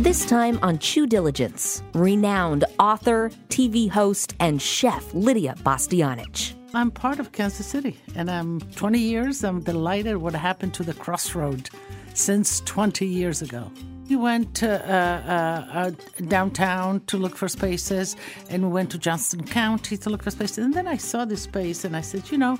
[0.00, 6.54] This time on Chew Diligence, renowned author, TV host, and chef Lidia Bastianich.
[6.72, 9.44] I'm part of Kansas City, and I'm 20 years.
[9.44, 11.68] I'm delighted what happened to the crossroad
[12.14, 13.70] since 20 years ago.
[14.08, 15.90] We went uh, uh, uh,
[16.28, 18.16] downtown to look for spaces,
[18.48, 20.64] and we went to Johnson County to look for spaces.
[20.64, 22.56] And then I saw this space, and I said, you know,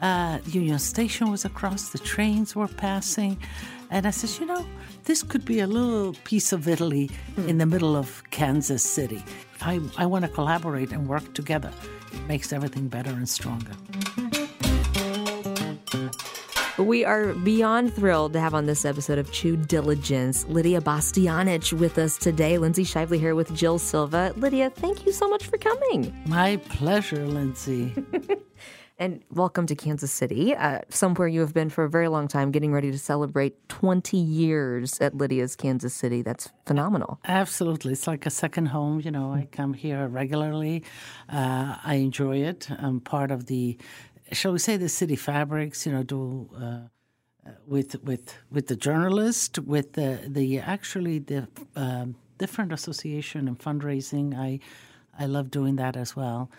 [0.00, 3.36] uh, Union Station was across, the trains were passing.
[3.90, 4.66] And I said, you know,
[5.08, 7.10] this could be a little piece of Italy
[7.46, 9.24] in the middle of Kansas City.
[9.62, 11.72] I, I want to collaborate and work together.
[12.12, 13.72] It makes everything better and stronger.
[16.78, 21.98] We are beyond thrilled to have on this episode of Chew Diligence Lidia Bastianich with
[21.98, 22.58] us today.
[22.58, 24.34] Lindsay Shively here with Jill Silva.
[24.36, 26.14] Lidia, thank you so much for coming.
[26.26, 27.94] My pleasure, Lindsay.
[28.98, 32.50] and welcome to Kansas City, uh, somewhere you have been for a very long time,
[32.50, 36.22] getting ready to celebrate 20 years at Lidia's Kansas City.
[36.22, 37.20] That's phenomenal.
[37.24, 37.92] Absolutely.
[37.92, 39.00] It's like a second home.
[39.00, 40.84] You know, I come here regularly.
[41.28, 42.68] Uh, I enjoy it.
[42.70, 43.78] I'm part of the
[44.32, 46.64] shall we say, the city fabrics, you know, do uh,
[47.46, 53.58] uh, with with with the journalist, with the the actually the um, different association and
[53.58, 54.36] fundraising.
[54.36, 54.60] I
[55.18, 56.50] I love doing that as well.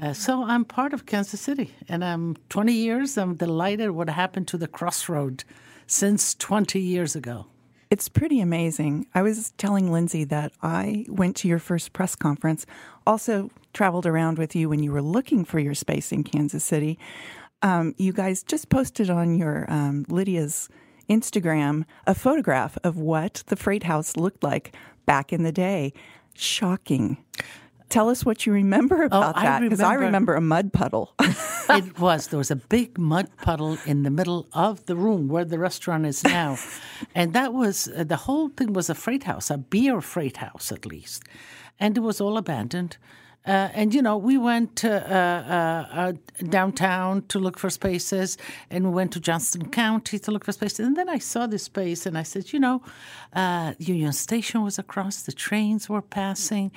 [0.00, 3.18] Uh, so I'm part of Kansas City, and I'm 20 years.
[3.18, 5.42] I'm delighted what happened to the crossroad
[5.88, 7.46] since 20 years ago.
[7.90, 9.06] It's pretty amazing.
[9.14, 12.64] I was telling Lindsay that I went to your first press conference,
[13.06, 16.98] also traveled around with you when you were looking for your space in Kansas City.
[17.62, 20.68] Um, you guys just posted on your um, Lidia's
[21.08, 25.92] Instagram a photograph of what the freight house looked like back in the day.
[26.34, 27.16] Shocking.
[27.88, 31.14] Tell us what you remember about oh, that, because I, I, remember a mud puddle.
[31.20, 32.26] it was.
[32.26, 36.04] There was a big mud puddle in the middle of the room where the restaurant
[36.04, 36.58] is now.
[37.14, 40.70] and that was, uh, the whole thing was a freight house, a beer freight house
[40.70, 41.22] at least.
[41.80, 42.98] And it was all abandoned.
[43.46, 46.12] Uh, and you know, we went uh, uh, uh,
[46.50, 48.36] downtown to look for spaces,
[48.70, 50.80] and we went to Johnson County to look for spaces.
[50.80, 52.82] And then I saw this space, and I said, you know,
[53.32, 56.72] uh, Union Station was across, the trains were passing,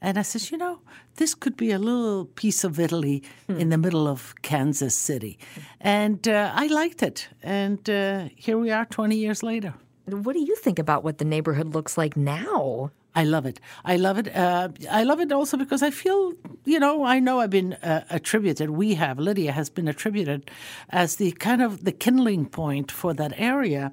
[0.00, 0.80] and I said, you know,
[1.14, 3.60] this could be a little piece of Italy hmm.
[3.60, 5.38] in the middle of Kansas City,
[5.80, 7.28] and uh, I liked it.
[7.42, 7.86] And
[8.34, 9.74] here we are, twenty years later.
[10.06, 12.90] What do you think about what the neighborhood looks like now?
[13.16, 13.60] I love it.
[13.82, 14.28] I love it.
[14.36, 16.34] Uh, I love it also because I feel,
[16.66, 18.68] you know, I know I've been uh, attributed.
[18.70, 20.50] We have Lidia has been attributed
[20.90, 23.90] as the kind of the kindling point for that area,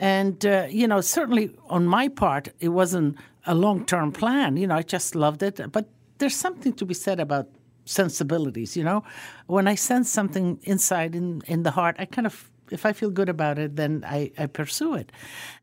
[0.00, 4.56] and uh, you know, certainly on my part, it wasn't a long term plan.
[4.56, 5.60] You know, I just loved it.
[5.70, 7.46] But there's something to be said about
[7.84, 8.76] sensibilities.
[8.76, 9.04] You know,
[9.46, 13.10] when I sense something inside in in the heart, I kind of if I feel
[13.10, 15.12] good about it, then I, I pursue it,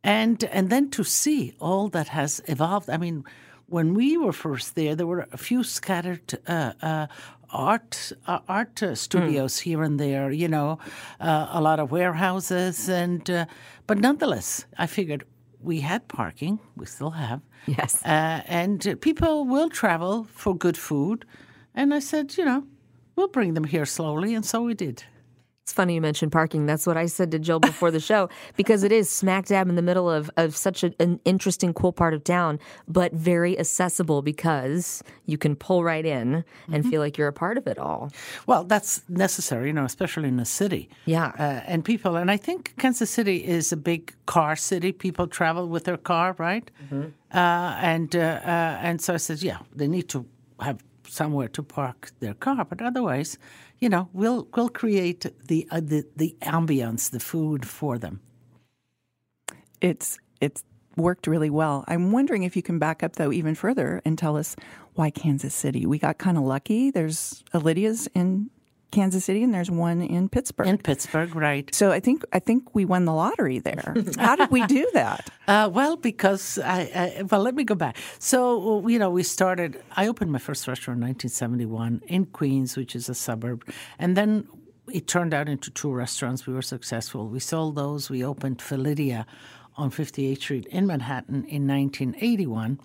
[0.03, 2.89] and and then to see all that has evolved.
[2.89, 3.23] I mean,
[3.67, 7.07] when we were first there, there were a few scattered uh, uh,
[7.51, 9.61] art uh, art studios mm.
[9.61, 10.31] here and there.
[10.31, 10.79] You know,
[11.19, 13.45] uh, a lot of warehouses, and uh,
[13.87, 15.25] but nonetheless, I figured
[15.61, 16.59] we had parking.
[16.75, 17.41] We still have.
[17.67, 21.25] Yes, uh, and people will travel for good food,
[21.75, 22.63] and I said, you know,
[23.15, 25.03] we'll bring them here slowly, and so we did.
[25.71, 26.65] It's funny you mentioned parking.
[26.65, 28.27] That's what I said to Jill before the show
[28.57, 31.93] because it is smack dab in the middle of, of such a, an interesting, cool
[31.93, 32.59] part of town,
[32.89, 36.89] but very accessible because you can pull right in and mm-hmm.
[36.89, 38.11] feel like you're a part of it all.
[38.47, 40.89] Well, that's necessary, you know, especially in a city.
[41.05, 41.27] Yeah.
[41.39, 44.91] Uh, and people, and I think Kansas City is a big car city.
[44.91, 46.69] People travel with their car, right?
[46.83, 47.11] Mm-hmm.
[47.33, 50.25] Uh, and uh, uh and so I said, yeah, they need to
[50.59, 53.37] have somewhere to park their car, but otherwise,
[53.81, 58.21] you know, we'll we'll create the uh, the the ambience, the food for them.
[59.81, 60.63] It's it's
[60.95, 61.83] worked really well.
[61.87, 64.55] I'm wondering if you can back up though even further and tell us
[64.93, 65.85] why Kansas City.
[65.87, 66.91] We got kind of lucky.
[66.91, 68.51] There's a Lidia's in
[68.91, 70.67] Kansas City, and there's one in Pittsburgh.
[70.67, 71.73] In Pittsburgh, right?
[71.73, 73.95] So I think I think we won the lottery there.
[74.17, 75.29] How did we do that?
[75.47, 76.81] Uh, well, because I,
[77.19, 77.97] I, well, let me go back.
[78.19, 79.81] So you know, we started.
[79.95, 83.65] I opened my first restaurant in 1971 in Queens, which is a suburb,
[83.97, 84.47] and then
[84.91, 86.45] it turned out into two restaurants.
[86.45, 87.27] We were successful.
[87.27, 88.09] We sold those.
[88.09, 89.25] We opened Felidia
[89.77, 92.79] on 58th Street in Manhattan in 1981.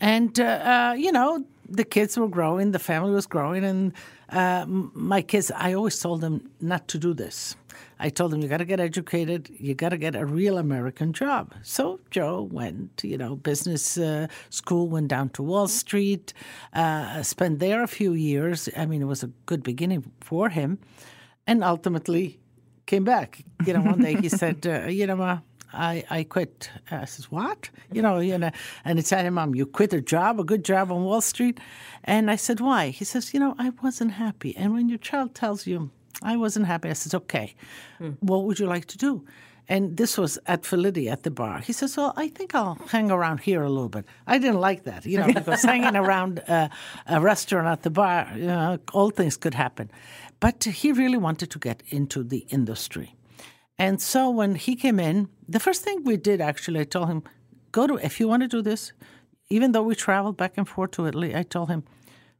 [0.00, 3.92] And, uh, uh, you know, the kids were growing, the family was growing, and
[4.30, 7.56] uh, my kids, I always told them not to do this.
[8.00, 11.12] I told them, you got to get educated, you got to get a real American
[11.12, 11.54] job.
[11.62, 16.32] So Joe went, you know, business uh, school, went down to Wall Street,
[16.72, 18.68] uh, spent there a few years.
[18.76, 20.78] I mean, it was a good beginning for him,
[21.46, 22.38] and ultimately
[22.86, 23.44] came back.
[23.66, 25.40] You know, one day he said, uh, you know, Ma,
[25.72, 26.70] I, I quit.
[26.90, 27.70] I says, what?
[27.92, 28.50] You know, you know,
[28.84, 31.58] and Italian mom, you quit a job, a good job on Wall Street?
[32.04, 32.88] And I said, why?
[32.88, 34.56] He says, you know, I wasn't happy.
[34.56, 35.90] And when your child tells you,
[36.22, 37.54] I wasn't happy, I says, okay,
[37.98, 38.10] hmm.
[38.20, 39.24] what would you like to do?
[39.68, 41.58] And this was at Felidia at the bar.
[41.58, 44.06] He says, Well, I think I'll hang around here a little bit.
[44.26, 46.68] I didn't like that, you know, because hanging around uh,
[47.06, 49.90] a restaurant at the bar, you know, all things could happen.
[50.40, 53.14] But he really wanted to get into the industry.
[53.78, 57.22] And so when he came in, the first thing we did actually, I told him,
[57.70, 58.92] go to, if you want to do this,
[59.48, 61.84] even though we traveled back and forth to Italy, I told him,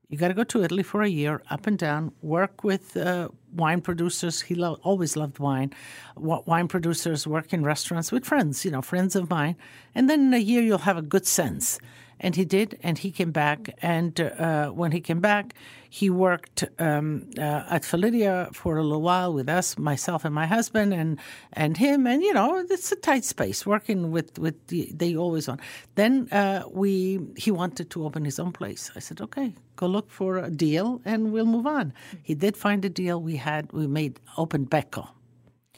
[0.09, 3.29] you got to go to Italy for a year, up and down, work with uh,
[3.53, 4.41] wine producers.
[4.41, 5.75] He lo- always loved wine.
[6.17, 9.57] wine producers, work in restaurants with friends, you know, friends of mine.
[9.95, 11.79] And then in a year, you'll have a good sense.
[12.19, 13.77] And he did, and he came back.
[13.83, 15.55] And uh, when he came back,
[15.91, 20.47] he worked um, uh, at Felidia for a little while with us, myself and my
[20.47, 21.19] husband, and
[21.53, 22.07] and him.
[22.07, 25.61] And you know, it's a tight space working with with the, they always on.
[25.95, 28.91] Then uh, we he wanted to open his own place.
[28.95, 31.93] I said, okay, go look for a deal, and we'll move on.
[32.23, 33.21] He did find a deal.
[33.21, 35.09] We had we made open Becco.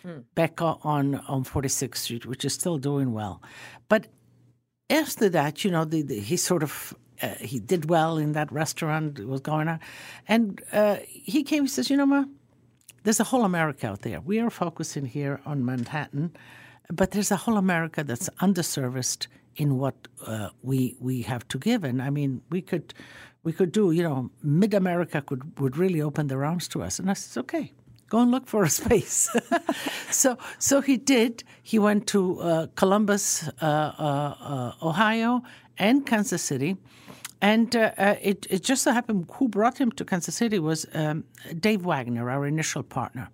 [0.02, 0.20] Hmm.
[0.34, 3.42] Becco on on 46th Street, which is still doing well,
[3.88, 4.06] but
[4.90, 8.50] after that, you know, the, the, he sort of uh, he did well in that
[8.52, 9.18] restaurant.
[9.18, 9.80] It was going on,
[10.28, 11.64] and uh, he came.
[11.64, 12.24] He says, "You know, ma,
[13.02, 14.20] there's a whole America out there.
[14.20, 16.32] We are focusing here on Manhattan,
[16.90, 19.26] but there's a whole America that's underserviced
[19.56, 21.84] in what uh, we we have to give.
[21.84, 22.94] And I mean, we could."
[23.42, 26.98] We could do, you know, Mid America could would really open their arms to us,
[26.98, 27.72] and I said, "Okay,
[28.10, 29.34] go and look for a space.
[30.10, 31.42] so, so he did.
[31.62, 35.42] He went to uh, Columbus, uh, uh Ohio,
[35.78, 36.76] and Kansas City.
[37.42, 40.86] And uh, uh, it, it, just so happened who brought him to Kansas City was
[40.92, 41.24] um,
[41.58, 43.30] Dave Wagner, our initial partner.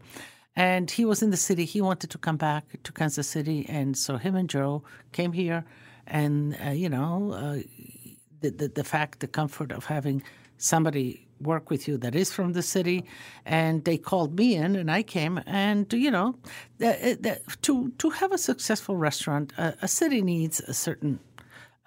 [0.55, 1.65] And he was in the city.
[1.65, 3.67] He wanted to come back to Kansas City.
[3.69, 5.65] And so him and Joe came here.
[6.07, 7.61] And, you know,
[8.41, 10.23] the, the, the fact, the comfort of having
[10.57, 13.05] somebody work with you that is from the city,
[13.45, 16.37] and they called me in, and I came, and you know,
[16.79, 21.21] the, to to have a successful restaurant, uh, a city needs a certain.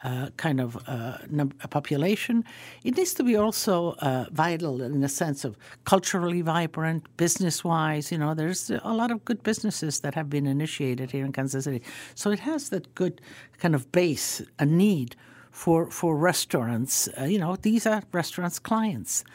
[0.02, 2.46] Uh, kind of uh, num- population.
[2.86, 8.10] It needs to be also uh, vital in the sense of culturally vibrant, business wise.
[8.10, 11.66] You know, there's a lot of good businesses that have been initiated here in Kansas
[11.66, 11.82] City.
[12.16, 13.20] So it has that good
[13.58, 15.18] kind of base, a need
[15.52, 17.10] for for restaurants.
[17.20, 19.26] Uh, you know, these are restaurants' clients.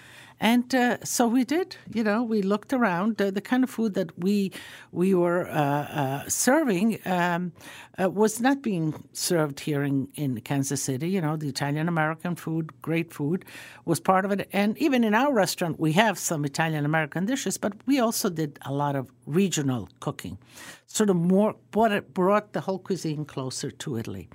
[0.41, 1.77] And uh, so we did.
[1.93, 3.21] You know, we looked around.
[3.21, 4.53] Uh, the kind of food that we
[4.93, 7.53] we were uh, uh serving um,
[7.99, 11.09] uh, was not being served here in, in Kansas City.
[11.09, 13.45] You know, the Italian American food, great food,
[13.85, 14.49] was part of it.
[14.53, 18.59] And even in our restaurant, we have some Italian American dishes, but we also did
[18.63, 20.39] a lot of regional cooking,
[20.87, 24.29] sort of more brought, it, brought the whole cuisine closer to Italy.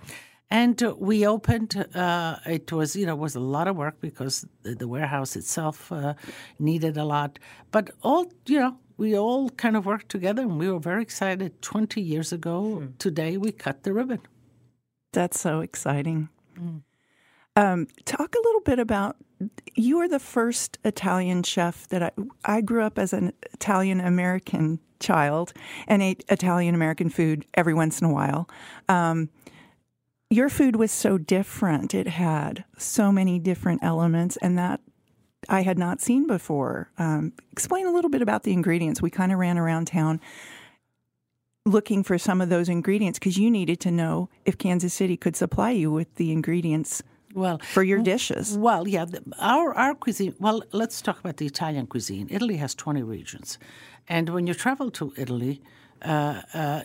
[0.52, 1.76] And we opened.
[1.94, 5.92] Uh, it was you know was a lot of work because the, the warehouse itself
[5.92, 6.16] uh,
[6.58, 7.38] needed a lot.
[7.72, 11.62] But all you know, we all kind of worked together, and we were very excited.
[11.62, 12.88] Twenty years ago hmm.
[12.98, 14.22] today, we cut the ribbon.
[15.14, 16.30] That's so exciting.
[16.60, 16.82] Mm.
[17.56, 19.18] Um, talk a little bit about
[19.76, 22.12] you are the first Italian chef that I
[22.46, 25.54] I grew up as an Italian American child
[25.88, 28.50] and ate Italian American food every once in a while.
[28.88, 29.30] Um,
[30.30, 31.94] your food was so different.
[31.94, 34.82] It had so many different elements, and that
[35.48, 36.92] I had not seen before.
[36.98, 39.02] Um, explain a little bit about the ingredients.
[39.02, 40.20] We kind of ran around town
[41.66, 45.36] looking for some of those ingredients because you needed to know if Kansas City could
[45.36, 48.58] supply you with the ingredients well for your dishes.
[48.58, 49.06] Well, yeah,
[49.40, 50.36] our our cuisine.
[50.40, 52.28] Well, let's talk about the Italian cuisine.
[52.30, 53.58] Italy has twenty regions,
[54.08, 55.62] and when you travel to Italy.
[56.02, 56.82] Uh, uh,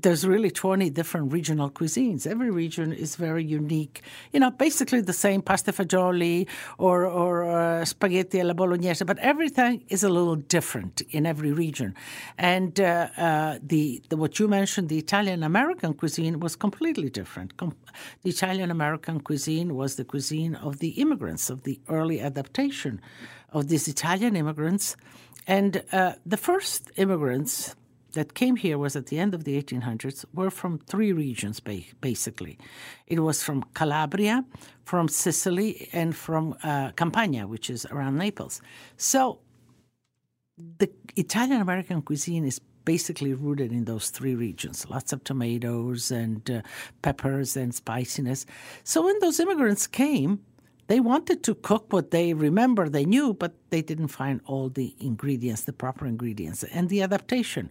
[0.00, 2.26] there's really 20 different regional cuisines.
[2.26, 4.00] Every region is very unique.
[4.32, 9.84] You know, basically the same pasta fagioli or, or uh, spaghetti alla bolognese, but everything
[9.88, 11.94] is a little different in every region.
[12.38, 17.58] And uh, uh, the, the, what you mentioned, the Italian American cuisine, was completely different.
[17.58, 17.76] Com-
[18.22, 22.98] the Italian American cuisine was the cuisine of the immigrants, of the early adaptation
[23.52, 24.96] of these Italian immigrants.
[25.46, 27.74] And uh, the first immigrants
[28.12, 32.58] that came here was at the end of the 1800s were from three regions basically.
[33.06, 34.44] It was from calabria
[34.84, 38.60] from sicily and from uh, campania which is around naples.
[38.96, 39.40] So
[40.78, 44.88] the italian american cuisine is basically rooted in those three regions.
[44.90, 46.62] Lots of tomatoes and uh,
[47.00, 48.44] peppers and spiciness.
[48.82, 50.40] So when those immigrants came
[50.88, 54.94] they wanted to cook what they remember they knew but they didn't find all the
[55.00, 57.70] ingredients the proper ingredients and the adaptation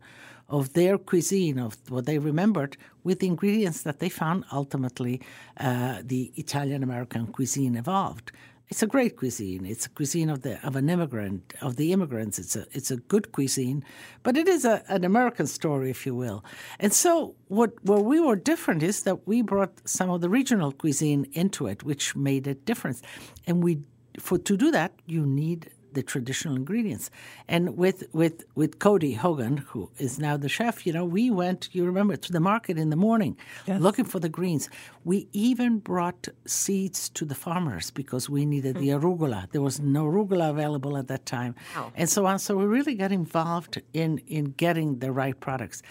[0.52, 5.22] of their cuisine, of what they remembered, with the ingredients that they found ultimately
[5.58, 8.32] uh, the Italian American cuisine evolved.
[8.68, 9.66] It's a great cuisine.
[9.66, 12.40] It's a cuisine of the of an immigrant of the immigrants.
[12.40, 13.84] It's a it's a good cuisine,
[14.24, 16.46] but it is a, an American story, if you will.
[16.80, 20.72] And so, what where we were different is that we brought some of the regional
[20.72, 23.02] cuisine into it, which made a difference.
[23.46, 23.80] And we
[24.20, 27.10] for to do that, you need the traditional ingredients.
[27.48, 31.70] And with with with Cody Hogan, who is now the chef, you know, we went.
[31.72, 33.82] You remember to the market in the morning, yes.
[33.82, 34.70] looking for the greens.
[35.04, 39.06] We even brought seeds to the farmers because we needed the hmm.
[39.06, 39.52] arugula.
[39.52, 41.92] There was no arugula available at that time, wow.
[41.96, 42.40] and so on.
[42.40, 45.82] So we really got involved in in getting the right products.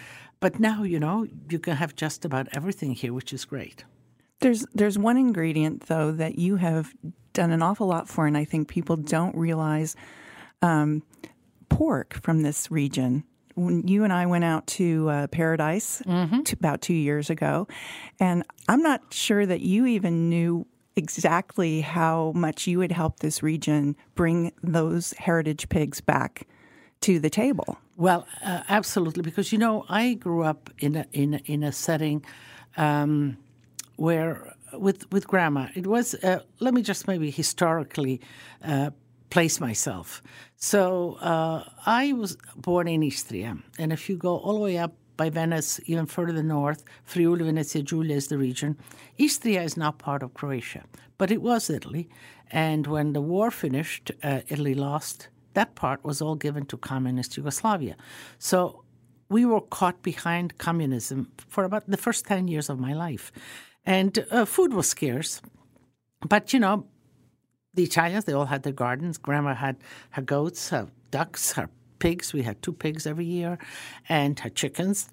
[0.41, 3.85] But now, you know, you can have just about everything here, which is great.
[4.41, 6.95] There's there's one ingredient though that you have
[7.33, 9.97] done an awful lot for, and I think people don't realize
[10.63, 11.03] um,
[11.69, 13.25] pork from this region.
[13.55, 16.43] When you and I went out to uh, Paradise mm-hmm.
[16.43, 17.69] to, about two years ago,
[18.19, 23.43] and I'm not sure that you even knew exactly how much you would help this
[23.43, 26.47] region bring those heritage pigs back
[27.01, 27.79] to the table.
[27.97, 31.73] Well, uh, absolutely, because you know I grew up in a in a, in a
[31.73, 32.25] setting.
[32.77, 33.37] Um,
[34.01, 36.15] where with with grandma, it was.
[36.15, 38.21] Uh, let me just maybe historically
[38.65, 38.91] uh,
[39.31, 40.23] place myself.
[40.57, 44.95] So uh, I was born in Istria, and if you go all the way up
[45.17, 48.77] by Venice, even further north, Friuli, Venezia Giulia is the region.
[49.19, 50.85] Istria is not part of Croatia,
[51.19, 52.09] but it was Italy.
[52.51, 55.29] And when the war finished, uh, Italy lost.
[55.55, 57.97] That part was all given to communist Yugoslavia.
[58.39, 58.85] So
[59.29, 63.33] we were caught behind communism for about the first 10 years of my life.
[63.85, 65.41] And uh, food was scarce.
[66.29, 66.87] But, you know,
[67.75, 69.19] the Italians, they all had their gardens.
[69.19, 69.77] Grandma had
[70.11, 72.33] her goats, her ducks, her pigs.
[72.33, 73.59] We had two pigs every year,
[74.09, 75.09] and her chickens,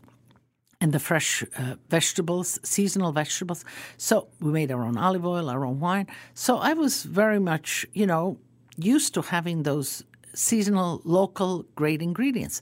[0.81, 3.63] and the fresh uh, vegetables, seasonal vegetables.
[3.97, 6.07] So we made our own olive oil, our own wine.
[6.33, 8.37] So I was very much, you know,
[8.77, 12.61] used to having those seasonal, local, great ingredients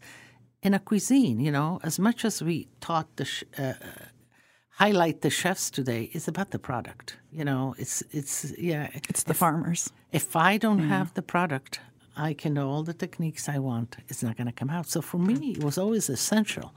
[0.62, 1.40] in a cuisine.
[1.40, 3.28] You know, as much as we taught the.
[3.58, 3.74] Uh,
[4.76, 7.18] highlight the chefs today is about the product.
[7.32, 9.92] You know, it's it's yeah, it's the if, farmers.
[10.12, 10.90] If I don't mm.
[10.90, 11.80] have the product,
[12.16, 13.98] I can know all the techniques I want.
[14.08, 14.88] It's not going to come out.
[14.88, 16.74] So for me, it was always essential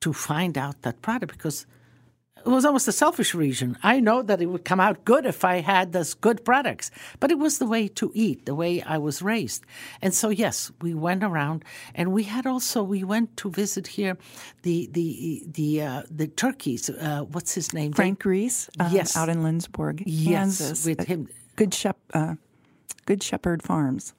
[0.00, 1.66] to find out that product because
[2.46, 3.76] it was almost a selfish reason.
[3.82, 7.30] I know that it would come out good if I had those good products, but
[7.30, 9.64] it was the way to eat, the way I was raised.
[10.00, 14.16] And so, yes, we went around, and we had also we went to visit here
[14.62, 16.88] the the the uh, the turkeys.
[16.88, 17.92] Uh, what's his name?
[17.92, 18.70] Frank Reese.
[18.78, 20.84] Uh, yes, out in Lindsborg, yes, Kansas.
[20.86, 21.28] with him.
[21.56, 22.34] Good Shep, uh,
[23.06, 24.14] Good Shepherd Farms.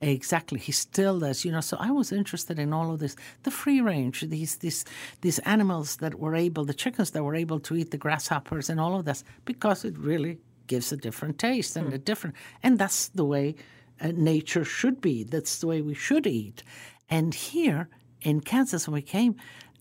[0.00, 1.44] Exactly, he still does.
[1.44, 4.84] You know, so I was interested in all of this, the free range, these these
[5.22, 8.78] these animals that were able, the chickens that were able to eat the grasshoppers and
[8.78, 10.38] all of this, because it really
[10.68, 11.94] gives a different taste and mm.
[11.94, 13.56] a different, and that's the way
[14.00, 15.24] uh, nature should be.
[15.24, 16.62] That's the way we should eat.
[17.10, 17.88] And here
[18.22, 19.34] in Kansas, when we came,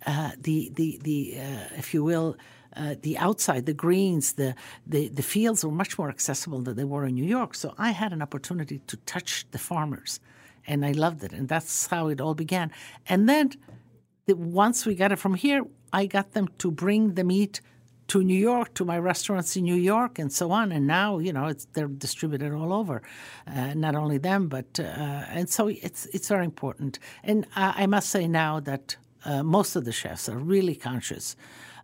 [0.07, 2.37] uh, the the the uh, if you will
[2.77, 4.55] uh, the outside, the greens, the,
[4.85, 7.55] the, the fields were much more accessible than they were in New York.
[7.55, 10.19] So I had an opportunity to touch the farmers,
[10.65, 11.33] and I loved it.
[11.33, 12.71] And that's how it all began.
[13.07, 13.51] And then
[14.25, 17.61] the, once we got it from here, I got them to bring the meat
[18.07, 20.71] to New York, to my restaurants in New York, and so on.
[20.71, 23.01] And now, you know, they're distributed all over.
[23.45, 26.99] Uh, not only them, but uh, and so it's it's very important.
[27.23, 31.35] And I, I must say now that uh, most of the chefs are really conscious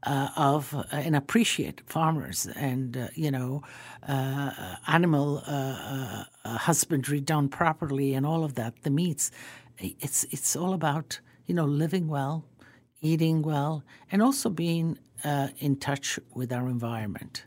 [0.06, 3.62] uh, of uh, and appreciate farmers and uh, you know
[4.08, 8.74] uh, animal uh, uh, husbandry done properly and all of that.
[8.84, 9.32] The meats,
[9.78, 12.46] it's it's all about you know living well,
[13.02, 14.98] eating well, and also being
[15.60, 17.46] in touch with our environment.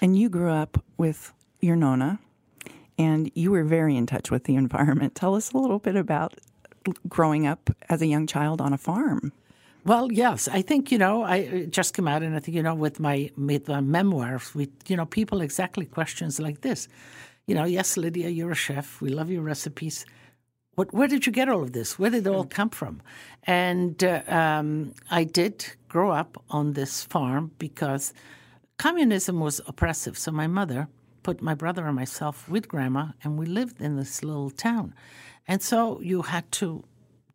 [0.00, 2.18] And you grew up with your nonna,
[2.96, 5.14] and you were very in touch with the environment.
[5.14, 6.34] Tell us a little bit about
[7.08, 9.32] growing up as a young child on a farm.
[9.88, 12.62] Well, yes, I think you know I uh, just came out, and I think you
[12.62, 16.88] know with my with my memoirs, we you know people exactly questions like this.
[17.46, 19.00] You know, yes, Lidia, you're a chef.
[19.00, 20.04] We love your recipes.
[20.74, 21.98] What, where did you get all of this?
[21.98, 22.50] Where did it all mm.
[22.50, 23.00] come from?
[23.44, 28.12] And uh, um, I did grow up on this farm because
[28.76, 30.18] communism was oppressive.
[30.18, 30.88] So my mother
[31.22, 34.94] put my brother and myself with grandma, and we lived in this little town.
[35.46, 36.84] And so you had to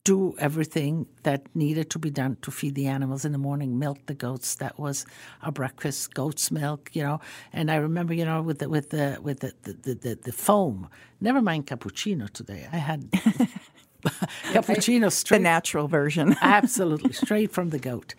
[0.03, 3.99] do everything that needed to be done to feed the animals in the morning, milk
[4.05, 4.55] the goats.
[4.55, 5.05] That was
[5.41, 7.21] our breakfast, goat's milk, you know.
[7.53, 10.89] And I remember, you know, with the with the with the the, the, the foam.
[11.21, 12.67] Never mind cappuccino today.
[12.71, 13.09] I had
[14.51, 16.35] cappuccino straight The natural version.
[16.41, 18.13] Absolutely, straight from the goat,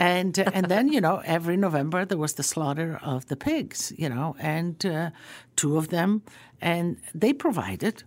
[0.00, 3.92] and uh, and then you know every November there was the slaughter of the pigs,
[3.96, 5.10] you know, and uh,
[5.54, 6.22] two of them,
[6.60, 8.02] and they provided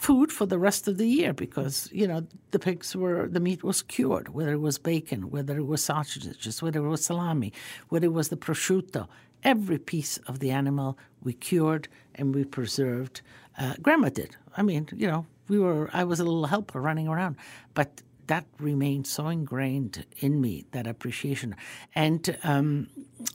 [0.00, 3.62] food for the rest of the year because you know the pigs were the meat
[3.62, 7.52] was cured, whether it was bacon, whether it was sausages, whether it was salami,
[7.90, 9.06] whether it was the prosciutto.
[9.44, 13.20] Every piece of the animal we cured and we preserved.
[13.58, 14.36] Uh, grandma did.
[14.56, 15.90] I mean, you know, we were.
[15.92, 17.36] I was a little helper running around,
[17.74, 21.54] but that remained so ingrained in me that appreciation.
[21.94, 22.88] And um,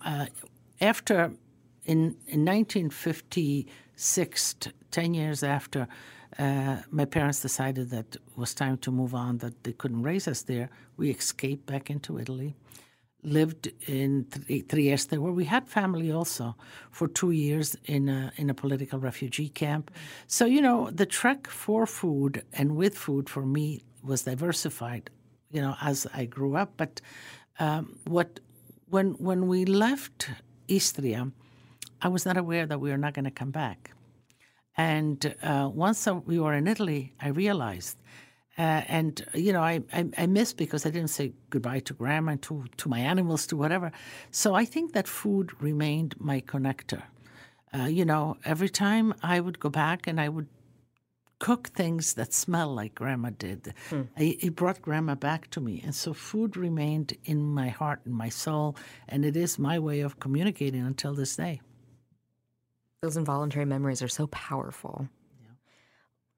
[0.03, 0.25] uh,
[0.81, 1.31] after
[1.85, 5.87] in in 1956, t- ten years after.
[6.37, 10.27] Uh, my parents decided that it was time to move on, that they couldn't raise
[10.27, 10.69] us there.
[10.97, 12.55] We escaped back into Italy,
[13.23, 14.27] lived in
[14.69, 16.55] Trieste, where we had family also
[16.91, 19.91] for two years in a, in a political refugee camp.
[20.27, 25.09] So, you know, the trek for food and with food for me was diversified,
[25.51, 26.73] you know, as I grew up.
[26.75, 26.99] But
[27.59, 28.41] um, what
[28.89, 30.29] when when we left
[30.67, 31.31] Istria,
[32.01, 33.94] I was not aware that we were not going to come back.
[34.77, 37.97] And uh, once we were in Italy, I realized,
[38.57, 42.33] uh, and you know, I, I, I missed because I didn't say goodbye to grandma
[42.33, 43.91] and to, to my animals, to whatever.
[44.31, 47.03] So I think that food remained my connector.
[47.73, 50.47] Uh, you know, every time I would go back and I would
[51.39, 54.03] cook things that smell like grandma did, hmm.
[54.17, 55.81] I, it brought grandma back to me.
[55.83, 58.77] And so food remained in my heart and my soul,
[59.09, 61.61] and it is my way of communicating until this day.
[63.01, 65.07] Those involuntary memories are so powerful.
[65.41, 65.51] Yeah.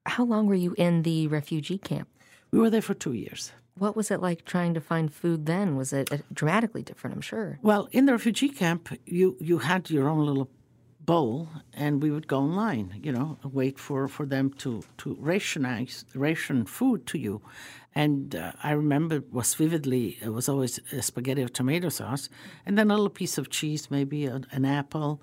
[0.06, 2.08] How long were you in the refugee camp?
[2.50, 3.52] We were there for two years.
[3.76, 5.76] What was it like trying to find food then?
[5.76, 7.14] Was it uh, dramatically different?
[7.14, 7.58] I'm sure.
[7.62, 10.50] Well, in the refugee camp, you you had your own little
[11.00, 13.00] bowl, and we would go in line.
[13.02, 17.40] You know, wait for, for them to to rationize ration food to you.
[17.94, 22.28] And uh, I remember was vividly it was always a spaghetti of tomato sauce,
[22.66, 25.20] and then a little piece of cheese, maybe a, an apple,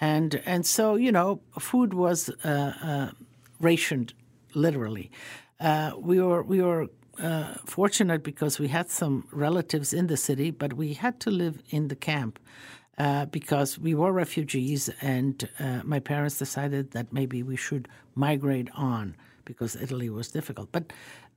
[0.00, 3.10] and and so you know, food was uh, uh,
[3.60, 4.14] rationed
[4.54, 5.10] literally.
[5.60, 6.88] Uh, we were we were
[7.22, 11.62] uh, fortunate because we had some relatives in the city, but we had to live
[11.70, 12.38] in the camp.
[12.96, 18.68] Uh, because we were refugees, and uh, my parents decided that maybe we should migrate
[18.76, 20.70] on because Italy was difficult.
[20.70, 20.92] But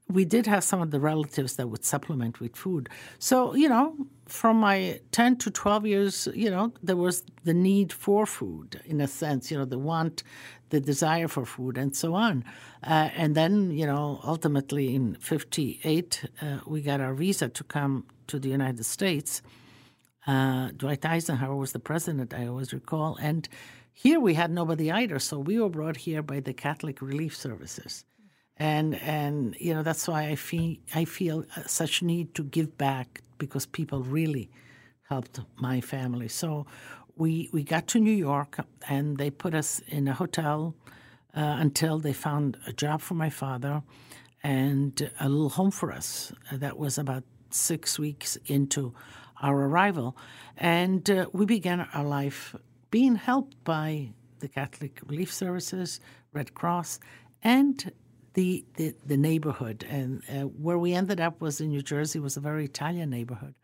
[0.09, 2.89] we did have some of the relatives that would supplement with food.
[3.19, 7.91] So, you know, from my 10 to 12 years, you know, there was the need
[7.91, 10.23] for food in a sense, you know, the want,
[10.69, 12.45] the desire for food, and so on.
[12.83, 18.05] Uh, and then, you know, ultimately in 58, uh, we got our visa to come
[18.27, 19.41] to the United States.
[20.25, 23.17] Uh, Dwight Eisenhower was the president, I always recall.
[23.21, 23.47] And
[23.93, 25.19] here we had nobody either.
[25.19, 28.05] So we were brought here by the Catholic Relief Services
[28.59, 33.21] and and you know that's why I feel I feel such need to give back
[33.37, 34.49] because people really
[35.09, 36.27] helped my family.
[36.27, 36.65] So
[37.15, 38.57] we we got to New York
[38.89, 40.75] and they put us in a hotel
[41.35, 43.83] uh, until they found a job for my father
[44.43, 46.31] and a little home for us.
[46.51, 48.93] Uh, that was about six weeks into
[49.41, 50.17] our arrival,
[50.57, 52.55] and uh, we began our life
[52.89, 55.99] being helped by the Catholic Relief Services,
[56.33, 56.99] Red Cross,
[57.43, 57.91] and
[58.37, 59.83] the, the, neighborhood.
[59.89, 63.55] And uh, where we ended up was in New Jersey, was a very Italian neighborhood.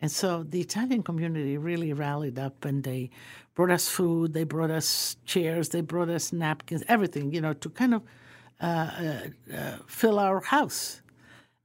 [0.00, 3.10] And so the Italian community really rallied up and they
[3.54, 7.68] brought us food, they brought us chairs, they brought us napkins, everything, you know, to
[7.68, 8.02] kind of
[8.62, 9.20] uh, uh,
[9.54, 11.02] uh fill our house.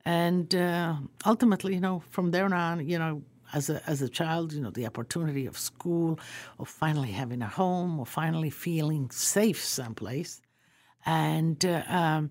[0.04, 0.95] And uh,
[1.26, 4.72] ultimately, you know, from there on, you know, as a, as a child, you know,
[4.72, 6.19] the opportunity of school,
[6.60, 10.41] of finally having a home, of finally feeling safe someplace
[11.10, 12.30] and uh, um,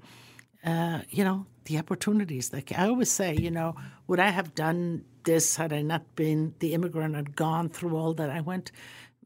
[0.64, 2.52] uh, you know the opportunities.
[2.52, 3.74] Like I always say, you know,
[4.06, 8.14] would I have done this had I not been the immigrant and gone through all
[8.14, 8.70] that I went?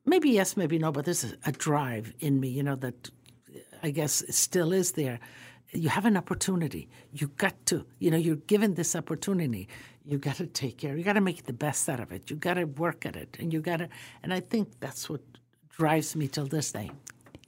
[0.07, 0.91] Maybe yes, maybe no.
[0.91, 3.11] But there's a drive in me, you know, that
[3.83, 5.21] I guess still is there.
[5.73, 6.88] You have an opportunity.
[7.12, 9.69] You got to, you know, you're given this opportunity.
[10.05, 10.97] You got to take care.
[10.97, 12.31] You got to make the best out of it.
[12.31, 13.88] You got to work at it, and you got to.
[14.23, 15.21] And I think that's what
[15.69, 16.91] drives me till this day.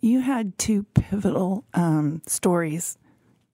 [0.04, 2.98] You had two pivotal um, stories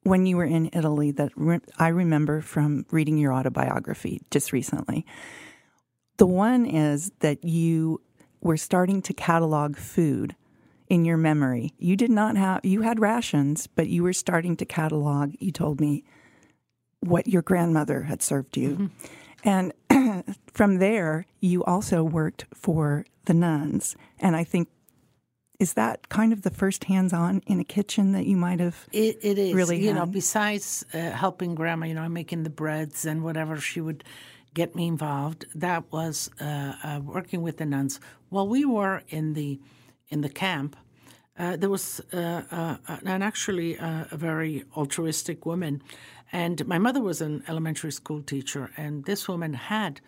[0.03, 5.07] when you were in Italy that re- I remember from reading your autobiography just recently.
[6.17, 8.01] The one is that you
[8.41, 10.35] were starting to catalog food
[10.89, 11.73] in your memory.
[11.79, 15.81] You did not have, you had rations, but you were starting to catalog, you told
[15.81, 16.03] me,
[16.99, 18.91] what your grandmother had served you.
[19.45, 19.73] Mm-hmm.
[19.89, 23.95] And from there, you also worked for the nuns.
[24.19, 24.67] And I think
[25.61, 28.89] Is that kind of the first hands on in a kitchen that you might have
[28.93, 33.05] It, it is really you know besides uh, helping grandma, you know, making the breads
[33.05, 34.03] and whatever she would
[34.55, 35.45] get me involved.
[35.55, 39.61] That was uh, uh, working with the nuns while we were in the
[40.09, 40.77] in the camp.
[41.39, 45.83] Uh, there was uh, uh, an actually uh, a very altruistic woman,
[46.33, 50.01] and my mother was an elementary school teacher, and this woman had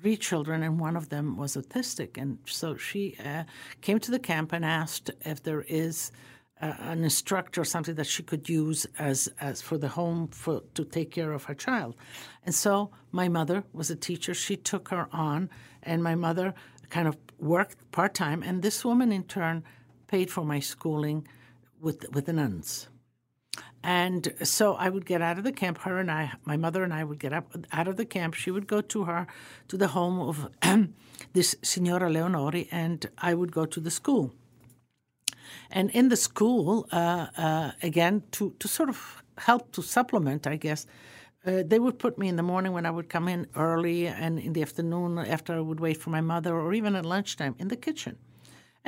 [0.00, 2.16] three children, and one of them was autistic.
[2.16, 3.44] And so she uh,
[3.80, 6.12] came to the camp and asked if there is
[6.60, 10.62] uh, an instructor or something that she could use as, as for the home for
[10.74, 11.96] to take care of her child.
[12.44, 14.34] And so my mother was a teacher.
[14.34, 15.50] She took her on,
[15.82, 16.54] and my mother
[16.90, 18.42] kind of worked part time.
[18.42, 19.64] And this woman, in turn,
[20.06, 21.26] paid for my schooling
[21.80, 22.88] with with the nuns.
[23.82, 25.78] And so I would get out of the camp.
[25.78, 28.34] Her and I, my mother and I, would get up out of the camp.
[28.34, 29.26] She would go to her,
[29.68, 30.48] to the home of
[31.32, 34.34] this Signora Leonori, and I would go to the school.
[35.70, 40.56] And in the school, uh, uh, again, to, to sort of help to supplement, I
[40.56, 40.86] guess,
[41.46, 44.38] uh, they would put me in the morning when I would come in early, and
[44.38, 47.68] in the afternoon after I would wait for my mother, or even at lunchtime in
[47.68, 48.18] the kitchen.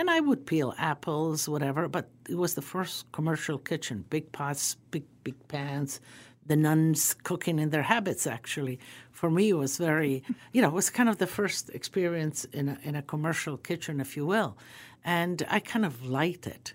[0.01, 4.77] And I would peel apples, whatever, but it was the first commercial kitchen big pots,
[4.91, 6.01] big, big pans,
[6.47, 8.79] the nuns cooking in their habits, actually.
[9.13, 10.23] For me, it was very,
[10.55, 14.01] you know, it was kind of the first experience in a, in a commercial kitchen,
[14.01, 14.57] if you will.
[15.05, 16.73] And I kind of liked it.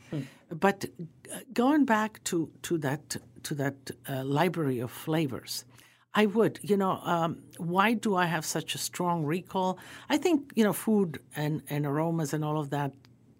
[0.51, 0.85] But
[1.33, 5.65] uh, going back to, to that, to that uh, library of flavors,
[6.13, 6.59] I would.
[6.61, 9.79] You know, um, why do I have such a strong recall?
[10.09, 12.93] I think, you know, food and, and aromas and all of that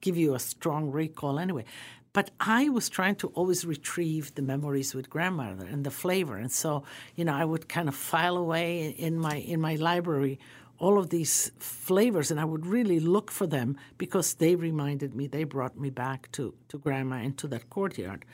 [0.05, 1.65] give you a strong recall anyway.
[2.13, 6.37] But I was trying to always retrieve the memories with grandmother and the flavor.
[6.37, 6.83] And so,
[7.17, 10.39] you know, I would kind of file away in my in my library
[10.77, 15.25] all of these flavors and I would really look for them because they reminded me,
[15.25, 18.25] they brought me back to, to grandma and to that courtyard.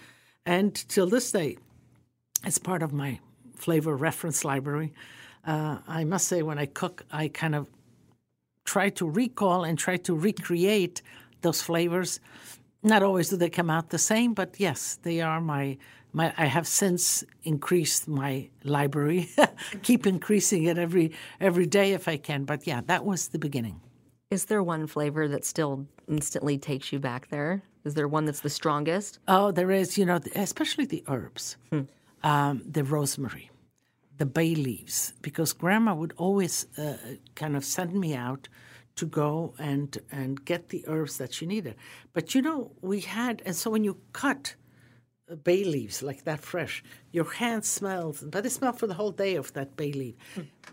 [0.43, 1.57] And till this day,
[2.43, 3.19] as part of my
[3.61, 4.93] flavor reference library.
[5.45, 7.67] Uh, I must say, when I cook, I kind of
[8.65, 11.01] try to recall and try to recreate
[11.41, 12.19] those flavors.
[12.83, 15.77] Not always do they come out the same, but yes, they are my.
[16.13, 19.29] My, I have since increased my library,
[19.81, 22.43] keep increasing it every every day if I can.
[22.43, 23.79] But yeah, that was the beginning.
[24.29, 27.63] Is there one flavor that still instantly takes you back there?
[27.83, 29.19] Is there one that's the strongest?
[29.27, 31.57] Oh, there is, you know, especially the herbs,
[32.23, 33.49] um, the rosemary,
[34.17, 36.97] the bay leaves, because Grandma would always uh,
[37.35, 38.47] kind of send me out
[38.95, 41.75] to go and and get the herbs that she needed.
[42.13, 44.55] But you know, we had, and so when you cut
[45.31, 49.11] uh, bay leaves like that fresh, your hand smells, but it smelled for the whole
[49.11, 50.15] day of that bay leaf.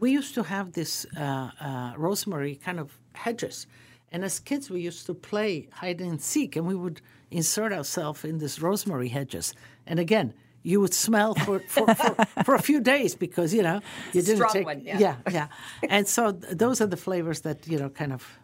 [0.01, 3.67] We used to have this uh, uh, rosemary kind of hedges.
[4.11, 8.25] And as kids, we used to play hide and seek, and we would insert ourselves
[8.25, 9.55] in these rosemary hedges.
[9.87, 13.81] And again, you would smell for, for, for, for a few days because you know
[14.13, 14.99] you didn't Strong take one, yeah.
[14.99, 15.49] yeah yeah.
[15.89, 18.39] And so th- those are the flavors that you know kind of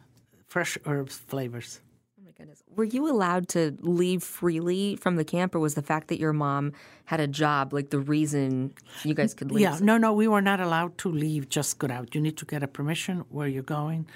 [0.47, 1.81] fresh herbs flavors.
[2.19, 2.63] Oh my goodness.
[2.77, 6.33] Were you allowed to leave freely from the camp, or was the fact that your
[6.33, 6.73] mom
[7.07, 8.73] had a job like the reason
[9.05, 9.63] you guys could leave?
[9.63, 12.15] Yeah, no, no, we were not allowed to leave, just go out.
[12.15, 14.07] You need to get a permission where you're going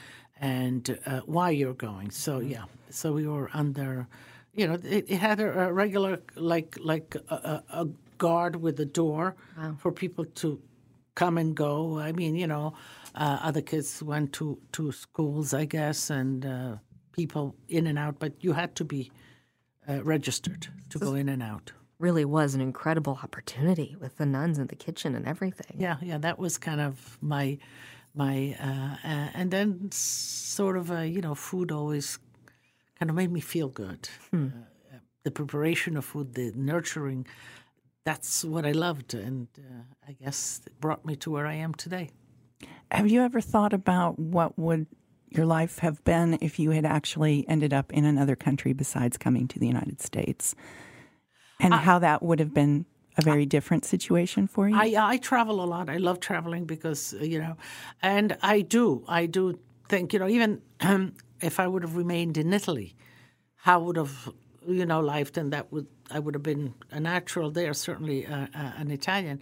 [0.40, 2.10] and uh, why you're going.
[2.10, 4.06] So, yeah, so we were under,
[4.58, 7.86] you know, it, it had a, a regular, like, like a, a,
[8.18, 9.36] guard with a door
[9.78, 10.60] for people to
[11.14, 12.00] come and go.
[12.00, 12.74] I mean, you know,
[13.14, 16.76] uh, other kids went to, to schools, I guess, and uh,
[17.12, 19.12] people in and out, but you had to be
[19.88, 21.72] uh, registered to go in and out.
[21.98, 25.76] Really was an incredible opportunity with the nuns in the kitchen and everything.
[25.80, 27.58] Yeah, yeah, that was kind of my
[28.14, 32.18] my uh, uh, and then sort of a, you know food always
[32.98, 34.08] kind of made me feel good.
[34.32, 34.38] Uh,
[35.24, 37.26] the preparation of food, the nurturing,
[38.04, 41.74] that's what I loved, and uh, I guess it brought me to where I am
[41.74, 42.10] today.
[42.90, 44.86] Have you ever thought about what would
[45.28, 49.46] your life have been if you had actually ended up in another country besides coming
[49.48, 50.54] to the United States?
[51.60, 52.86] And how that would have been
[53.18, 54.76] a very different situation for you?
[54.76, 55.90] I I travel a lot.
[55.90, 57.56] I love traveling because uh, you know,
[58.00, 59.58] and I do I do
[59.88, 60.62] think you know even
[61.40, 62.94] if I would have remained in Italy,
[63.56, 64.32] how would have
[64.66, 68.46] you know lived and that would I would have been a natural there certainly uh,
[68.54, 69.40] uh, an Italian,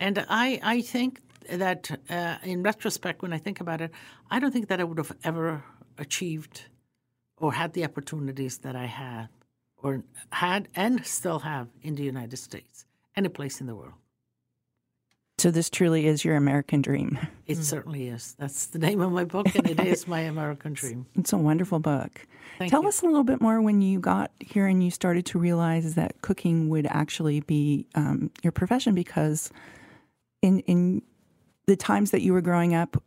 [0.00, 3.90] and I I think that uh, in retrospect when I think about it,
[4.30, 5.62] I don't think that I would have ever
[5.98, 6.64] achieved
[7.38, 9.28] or had the opportunities that I had
[9.76, 13.94] or had and still have in the United States, any place in the world.
[15.38, 17.18] So this truly is your American dream.
[17.46, 18.34] It certainly is.
[18.38, 21.04] That's the name of my book, and it is my American dream.
[21.14, 22.26] It's a wonderful book.
[22.58, 22.88] Thank Tell you.
[22.88, 26.22] us a little bit more when you got here and you started to realize that
[26.22, 29.50] cooking would actually be um, your profession because
[30.40, 31.02] in in
[31.66, 33.02] the times that you were growing up,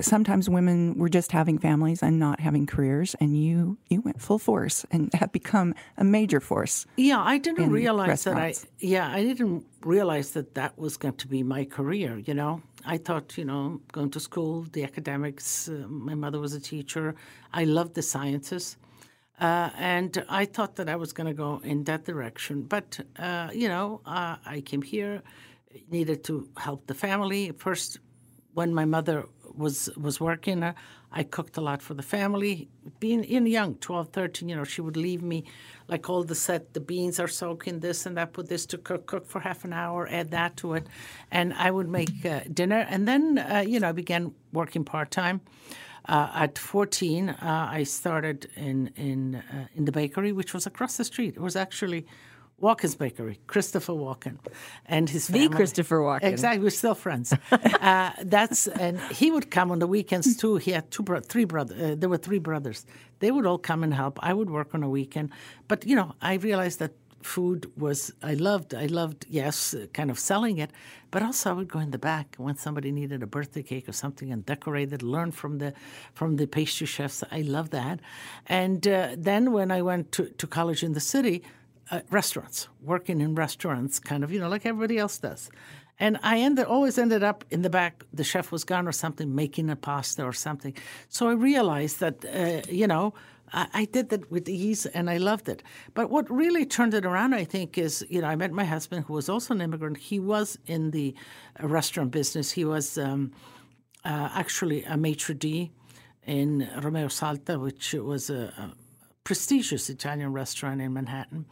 [0.00, 4.38] sometimes women were just having families and not having careers, and you you went full
[4.38, 6.86] force and have become a major force.
[6.96, 8.54] Yeah, I didn't realize that I.
[8.78, 12.18] Yeah, I didn't realize that that was going to be my career.
[12.18, 15.68] You know, I thought, you know, going to school, the academics.
[15.68, 17.14] Uh, my mother was a teacher.
[17.52, 18.76] I loved the sciences,
[19.40, 22.62] uh, and I thought that I was going to go in that direction.
[22.62, 25.22] But uh, you know, uh, I came here,
[25.90, 27.98] needed to help the family first.
[28.54, 30.74] When my mother was was working, uh,
[31.10, 32.68] I cooked a lot for the family.
[33.00, 35.44] Being in young, 12, 13, you know, she would leave me
[35.88, 39.06] like all the set, the beans are soaking this and that, put this to cook,
[39.06, 40.86] cook for half an hour, add that to it.
[41.30, 42.86] And I would make uh, dinner.
[42.90, 45.40] And then, uh, you know, I began working part time.
[46.06, 50.96] Uh, at 14, uh, I started in in uh, in the bakery, which was across
[50.96, 51.36] the street.
[51.36, 52.06] It was actually
[52.60, 54.38] Walken's Bakery, Christopher Walken,
[54.86, 55.56] and his The family.
[55.56, 56.24] Christopher Walken.
[56.24, 57.32] Exactly, we're still friends.
[57.52, 60.56] uh, that's and he would come on the weekends too.
[60.56, 61.80] He had two, bro- three brothers.
[61.80, 62.84] Uh, there were three brothers.
[63.20, 64.18] They would all come and help.
[64.22, 65.30] I would work on a weekend,
[65.68, 66.92] but you know, I realized that
[67.22, 68.74] food was I loved.
[68.74, 70.70] I loved yes, kind of selling it,
[71.10, 73.92] but also I would go in the back when somebody needed a birthday cake or
[73.92, 75.02] something and decorate it.
[75.02, 75.74] Learn from the
[76.14, 77.22] from the pastry chefs.
[77.30, 78.00] I love that.
[78.46, 81.42] And uh, then when I went to, to college in the city,
[81.90, 85.50] uh, restaurants, working in restaurants, kind of, you know, like everybody else does.
[86.00, 88.04] And I ended, always ended up in the back.
[88.12, 90.74] The chef was gone or something, making a pasta or something.
[91.08, 93.14] So I realized that, uh, you know,
[93.52, 95.62] I, I did that with ease and I loved it.
[95.94, 99.06] But what really turned it around, I think, is, you know, I met my husband
[99.06, 99.96] who was also an immigrant.
[99.98, 101.14] He was in the
[101.60, 102.52] uh, restaurant business.
[102.52, 103.32] He was um,
[104.04, 105.70] uh, actually a maitre d'
[106.26, 108.72] in Romeo Salta, which was a, a
[109.24, 111.46] prestigious Italian restaurant in Manhattan.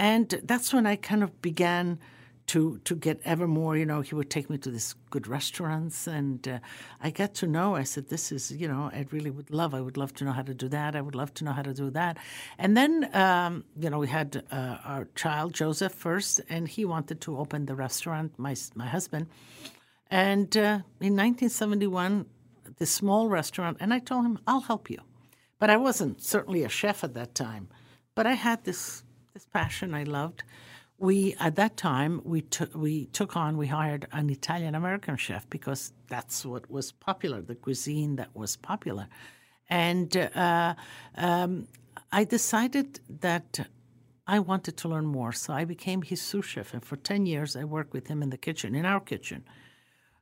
[0.00, 1.98] And that's when I kind of began
[2.46, 3.76] to to get ever more.
[3.76, 6.58] You know, he would take me to these good restaurants, and uh,
[7.02, 7.76] I got to know.
[7.76, 9.74] I said, "This is, you know, I really would love.
[9.74, 10.96] I would love to know how to do that.
[10.96, 12.16] I would love to know how to do that."
[12.58, 17.20] And then, um, you know, we had uh, our child Joseph first, and he wanted
[17.20, 18.38] to open the restaurant.
[18.38, 19.26] My my husband,
[20.10, 22.24] and uh, in 1971,
[22.78, 25.02] this small restaurant, and I told him, "I'll help you,"
[25.58, 27.68] but I wasn't certainly a chef at that time.
[28.14, 29.04] But I had this
[29.40, 30.42] this passion I loved.
[30.98, 35.48] We at that time we took we took on we hired an Italian American chef
[35.48, 39.06] because that's what was popular, the cuisine that was popular,
[39.70, 40.74] and uh,
[41.16, 41.66] um,
[42.12, 43.66] I decided that
[44.26, 47.56] I wanted to learn more, so I became his sous chef, and for ten years
[47.56, 49.44] I worked with him in the kitchen, in our kitchen.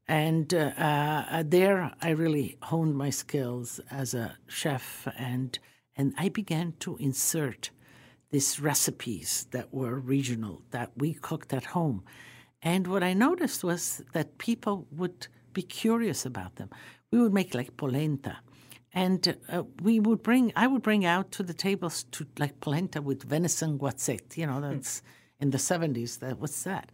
[0.07, 5.59] And uh, uh, there, I really honed my skills as a chef, and
[5.97, 7.71] and I began to insert
[8.31, 12.03] these recipes that were regional that we cooked at home.
[12.63, 16.71] And what I noticed was that people would be curious about them.
[17.11, 18.39] We would make like polenta,
[18.93, 20.53] and uh, we would bring.
[20.57, 24.37] I would bring out to the tables to like polenta with venison guazzetto.
[24.37, 25.03] You know, that's
[25.41, 26.19] in the seventies.
[26.19, 26.91] That what's that?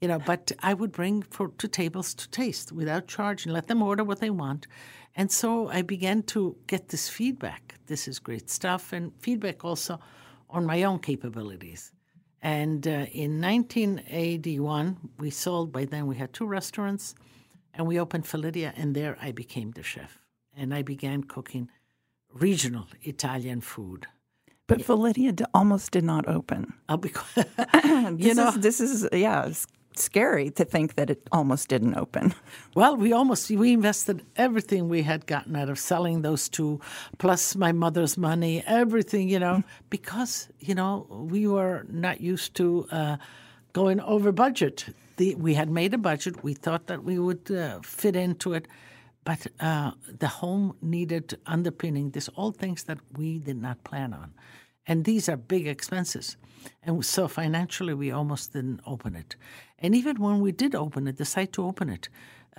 [0.00, 3.66] You know, but I would bring for to tables to taste without charge and let
[3.66, 4.66] them order what they want.
[5.14, 7.74] And so I began to get this feedback.
[7.86, 10.00] This is great stuff, and feedback also
[10.50, 11.92] on my own capabilities.
[12.42, 17.14] And uh, in 1981, we sold, by then we had two restaurants,
[17.74, 20.18] and we opened Felidia, and there I became the chef.
[20.56, 21.68] And I began cooking
[22.32, 24.06] regional Italian food.
[24.66, 26.74] But Felidia d- almost did not open.
[26.88, 29.66] Uh, because, This know- is, this is yeah, it's
[29.98, 32.34] scary to think that it almost didn't open.
[32.74, 36.80] well, we almost we invested everything we had gotten out of selling those two,
[37.18, 42.86] plus my mother's money, everything, you know, because you know we were not used to
[42.90, 43.16] uh,
[43.72, 44.86] going over budget.
[45.16, 46.42] The, we had made a budget.
[46.44, 48.68] We thought that we would uh, fit into it,
[49.24, 52.10] but uh, the home needed underpinning.
[52.10, 54.32] These all things that we did not plan on,
[54.86, 56.36] and these are big expenses.
[56.82, 59.36] And so financially, we almost didn't open it.
[59.80, 62.08] And even when we did open it, decide to open it,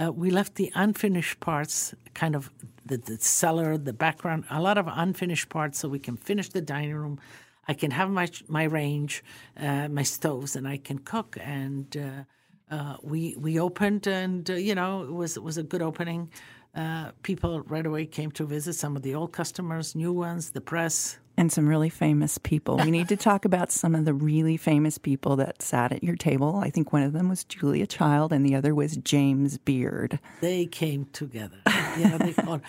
[0.01, 2.49] uh, we left the unfinished parts, kind of
[2.85, 6.61] the, the cellar, the background, a lot of unfinished parts, so we can finish the
[6.61, 7.19] dining room.
[7.67, 9.23] I can have my my range,
[9.57, 11.37] uh, my stoves, and I can cook.
[11.41, 15.63] And uh, uh, we we opened, and uh, you know it was it was a
[15.63, 16.31] good opening.
[16.75, 20.61] Uh, people right away came to visit some of the old customers, new ones, the
[20.61, 21.17] press.
[21.35, 22.77] And some really famous people.
[22.77, 26.15] We need to talk about some of the really famous people that sat at your
[26.15, 26.57] table.
[26.57, 30.19] I think one of them was Julia Child, and the other was James Beard.
[30.41, 31.57] They came together.
[31.65, 32.61] Know, they called,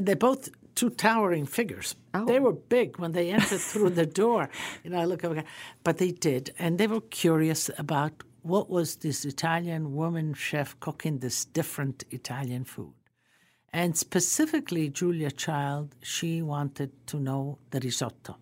[0.00, 1.94] they're both two towering figures.
[2.12, 2.24] Oh.
[2.24, 4.48] They were big when they entered through the door.
[4.82, 5.44] You know, I look over,
[5.84, 8.12] but they did, and they were curious about
[8.42, 12.92] what was this Italian woman chef cooking this different Italian food.
[13.74, 18.36] And specifically, Julia Child, she wanted to know the risotto.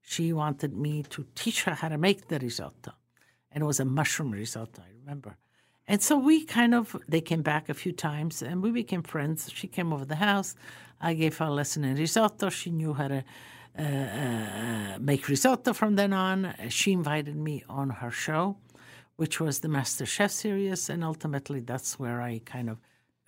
[0.00, 2.92] She wanted me to teach her how to make the risotto.
[3.50, 5.36] And it was a mushroom risotto, I remember.
[5.86, 9.50] And so we kind of, they came back a few times and we became friends.
[9.52, 10.54] She came over the house.
[11.02, 12.48] I gave her a lesson in risotto.
[12.48, 13.24] She knew how to
[13.78, 16.54] uh, uh, make risotto from then on.
[16.70, 18.56] She invited me on her show,
[19.16, 20.88] which was the Master Chef series.
[20.88, 22.78] And ultimately, that's where I kind of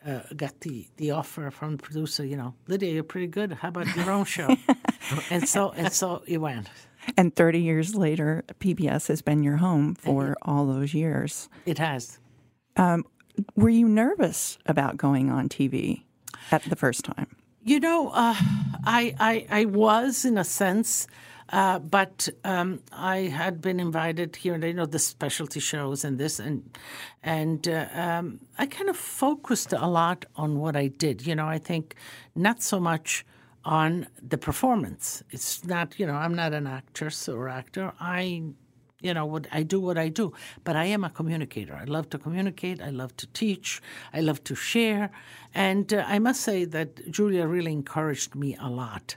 [0.06, 3.52] uh, got the, the offer from the producer, you know, Lidia, you're pretty good.
[3.52, 4.54] How about your own show?
[5.30, 6.68] and so and so it went.
[7.16, 11.48] And 30 years later, PBS has been your home for it, all those years.
[11.66, 12.18] It has.
[12.76, 13.04] Um,
[13.56, 16.04] were you nervous about going on TV
[16.50, 17.36] at the first time?
[17.62, 18.34] You know, uh,
[18.84, 21.06] I, I I was in a sense.
[21.50, 26.18] Uh, but um, I had been invited here, and you know the specialty shows and
[26.18, 26.76] this, and
[27.22, 31.26] and uh, um, I kind of focused a lot on what I did.
[31.26, 31.94] You know, I think
[32.34, 33.26] not so much
[33.64, 35.22] on the performance.
[35.30, 37.92] It's not, you know, I'm not an actress or actor.
[37.98, 38.42] I,
[39.00, 40.32] you know, what I do what I do,
[40.64, 41.74] but I am a communicator.
[41.74, 42.80] I love to communicate.
[42.80, 43.82] I love to teach.
[44.12, 45.10] I love to share,
[45.54, 49.16] and uh, I must say that Julia really encouraged me a lot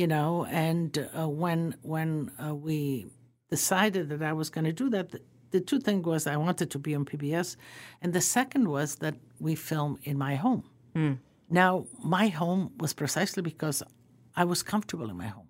[0.00, 0.46] you know.
[0.46, 3.06] And uh, when when uh, we
[3.50, 6.68] decided that I was going to do that, the, the two things was I wanted
[6.70, 7.56] to be on PBS,
[8.02, 10.64] and the second was that we film in my home.
[10.94, 11.18] Mm.
[11.50, 11.86] Now,
[12.18, 13.82] my home was precisely because
[14.36, 15.48] I was comfortable in my home.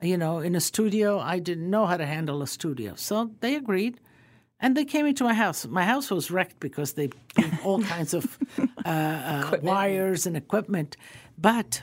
[0.00, 3.56] You know, in a studio, I didn't know how to handle a studio, so they
[3.56, 4.00] agreed.
[4.58, 5.66] And they came into my house.
[5.66, 10.96] My house was wrecked because they put all kinds of uh, uh, wires and equipment.
[11.36, 11.82] But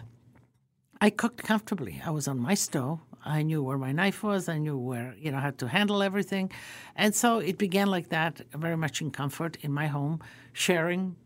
[1.03, 2.01] I cooked comfortably.
[2.05, 2.99] I was on my stove.
[3.25, 4.47] I knew where my knife was.
[4.47, 6.49] I knew where, you know, how to handle everything.
[6.95, 10.21] And so it began like that, very much in comfort in my home,
[10.53, 11.17] sharing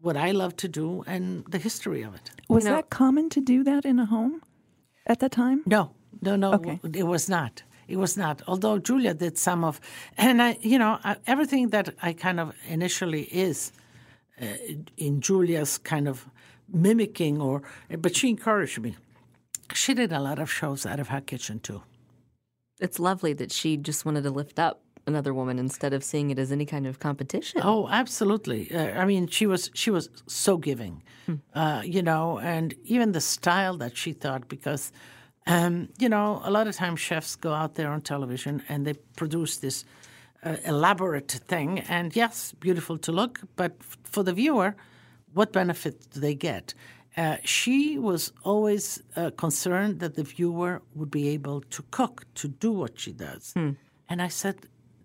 [0.00, 2.32] what I love to do and the history of it.
[2.48, 4.42] Was you know, that common to do that in a home
[5.06, 5.62] at that time?
[5.64, 6.80] No, no, no, okay.
[6.92, 7.62] it was not.
[7.86, 8.42] It was not.
[8.48, 9.80] Although Julia did some of,
[10.18, 13.70] and I, you know, everything that I kind of initially is
[14.42, 14.46] uh,
[14.96, 16.26] in Julia's kind of
[16.72, 17.62] mimicking, or
[17.96, 18.96] but she encouraged me
[19.74, 21.82] she did a lot of shows out of her kitchen too.
[22.80, 26.38] It's lovely that she just wanted to lift up another woman instead of seeing it
[26.38, 27.60] as any kind of competition.
[27.64, 28.72] Oh, absolutely.
[28.72, 31.36] Uh, I mean, she was she was so giving, hmm.
[31.54, 34.92] uh, you know, and even the style that she thought because.
[35.46, 38.92] Um, you know, a lot of times chefs go out there on television and they
[39.16, 39.86] produce this
[40.44, 44.76] uh, elaborate thing, and yes, beautiful to look, but f- for the viewer,
[45.32, 46.74] what benefit do they get?
[47.16, 52.48] Uh, she was always uh, concerned that the viewer would be able to cook, to
[52.48, 53.52] do what she does.
[53.54, 53.70] Hmm.
[54.08, 54.56] And I said,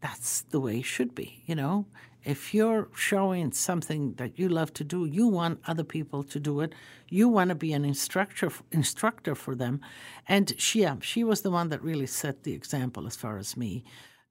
[0.02, 1.86] that's the way it should be, you know?
[2.24, 6.60] If you're showing something that you love to do, you want other people to do
[6.62, 6.74] it.
[7.10, 9.80] You want to be an instructor instructor for them.
[10.28, 13.84] And she, she was the one that really set the example as far as me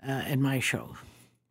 [0.07, 0.97] uh, in my show.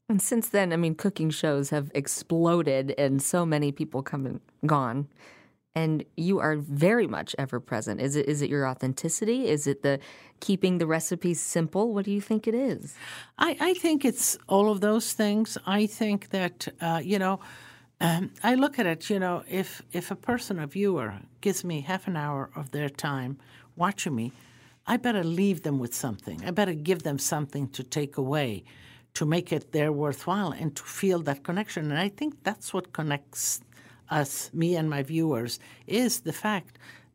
[0.10, 4.42] And since then, I mean, cooking shows have exploded, and so many people come and
[4.66, 5.08] gone
[5.76, 8.00] and you are very much ever present.
[8.00, 9.48] Is it is it your authenticity?
[9.48, 10.00] Is it the
[10.40, 11.94] keeping the recipes simple?
[11.94, 12.96] What do you think it is?
[13.38, 15.58] I, I think it's all of those things.
[15.66, 17.40] I think that uh, you know.
[18.02, 21.80] Um, I look at it, you know, if if a person, a viewer, gives me
[21.82, 23.38] half an hour of their time
[23.78, 24.34] watching me,
[24.86, 26.44] I better leave them with something.
[26.44, 28.66] I better give them something to take away,
[29.14, 31.92] to make it their worthwhile, and to feel that connection.
[31.92, 33.62] And I think that's what connects
[34.22, 36.74] us, me and my viewers, is the fact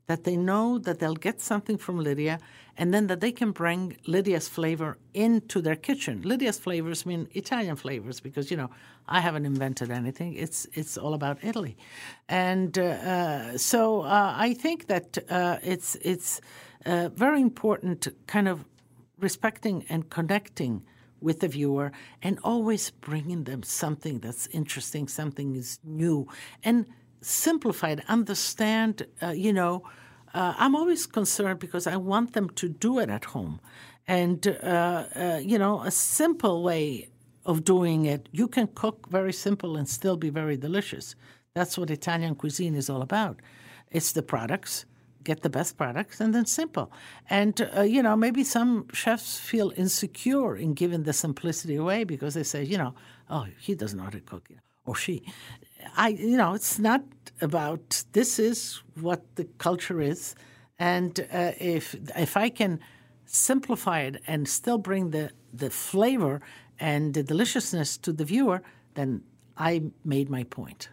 [0.08, 2.38] that they know that they'll get something from Lidia
[2.78, 6.22] and then that they can bring Lidia's flavor into their kitchen.
[6.22, 8.70] Lidia's flavors mean Italian flavors because, you know,
[9.06, 10.34] I haven't invented anything.
[10.34, 11.76] It's, it's all about Italy.
[12.28, 12.82] And uh,
[13.14, 16.40] uh, so uh, I think that uh, it's, it's
[16.87, 18.64] uh, very important kind of
[19.18, 20.82] respecting and connecting–
[21.20, 21.92] with the viewer
[22.23, 26.27] and always bringing them something that's interesting, something is new,
[26.62, 26.87] and
[27.21, 29.83] simplified, understand, uh, you know.
[30.35, 33.60] Uh, I'm always concerned because I want them to do it at home.
[34.06, 37.08] And, uh, uh you know, a simple way
[37.44, 41.14] of doing it, you can cook very simple and still be very delicious.
[41.54, 43.40] That's what Italian cuisine is all about.
[43.90, 44.85] It's the products,
[45.25, 46.90] get the best products, and then simple.
[47.29, 52.35] And uh, you know, maybe some chefs feel insecure in giving the simplicity away because
[52.35, 52.94] they say, you know,
[53.31, 54.48] oh, he doesn't know how to cook,
[54.87, 55.23] or she.
[55.96, 57.02] I, you know, it's not
[57.40, 58.04] about.
[58.12, 60.35] This is what the culture is,
[60.79, 62.81] and uh, if if I can
[63.27, 66.40] simplify it and still bring the the flavor
[66.81, 68.62] and the deliciousness to the viewer,
[68.94, 69.23] then
[69.56, 70.90] I made my point.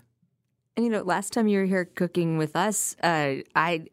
[0.75, 3.85] And you know, last time you were here cooking with us, uh, I.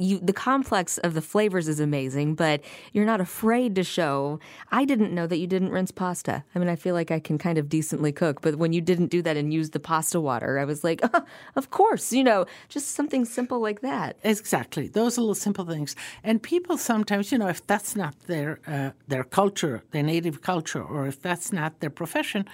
[0.00, 2.60] You, the complex of the flavors is amazing, but
[2.92, 4.38] you're not afraid to show.
[4.70, 6.44] I didn't know that you didn't rinse pasta.
[6.54, 9.08] I mean, I feel like I can kind of decently cook, but when you didn't
[9.08, 11.24] do that and use the pasta water, I was like, oh,
[11.56, 14.16] of course, you know, just something simple like that.
[14.22, 15.96] Exactly, those are little simple things.
[16.22, 20.82] And people sometimes, you know, if that's not their uh, their culture, their native culture,
[20.82, 22.48] or if that's not their profession,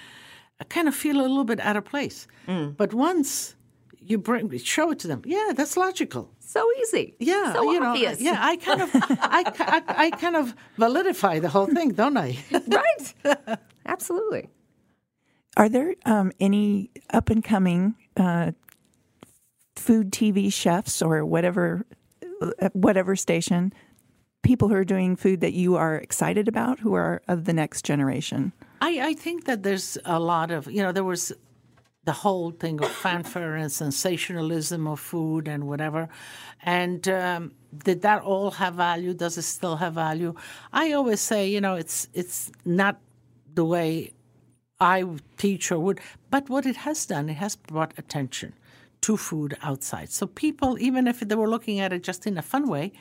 [0.60, 2.26] I kind of feel a little bit out of place.
[2.46, 2.74] Mm.
[2.76, 3.56] But once
[4.06, 6.30] you bring show it to them, yeah, that's logical.
[6.38, 7.16] So easy.
[7.18, 8.20] Yeah, so you obvious.
[8.20, 12.16] know, yeah, I kind of, I, I, I kind of validify the whole thing, don't
[12.16, 12.38] I?
[12.68, 13.58] right.
[13.86, 14.48] Absolutely.
[15.56, 18.52] Are there um, any up and coming uh,
[19.76, 21.86] food TV chefs or whatever,
[22.40, 23.72] uh, whatever station,
[24.42, 27.84] people who are doing food that you are excited about, who are of the next
[27.84, 28.52] generation?
[28.80, 31.32] I, I think that there's a lot of, you know, there was
[32.04, 36.08] the whole thing of fanfare and sensationalism of food and whatever.
[36.62, 39.14] And um, did that all have value?
[39.14, 40.34] Does it still have value?
[40.72, 43.00] I always say, you know, it's it's not
[43.54, 44.12] the way
[44.80, 45.04] I
[45.36, 46.00] teach or would,
[46.30, 48.54] but what it has done, it has brought attention
[49.02, 50.10] to food outside.
[50.10, 52.92] So people, even if they were looking at it just in a fun way,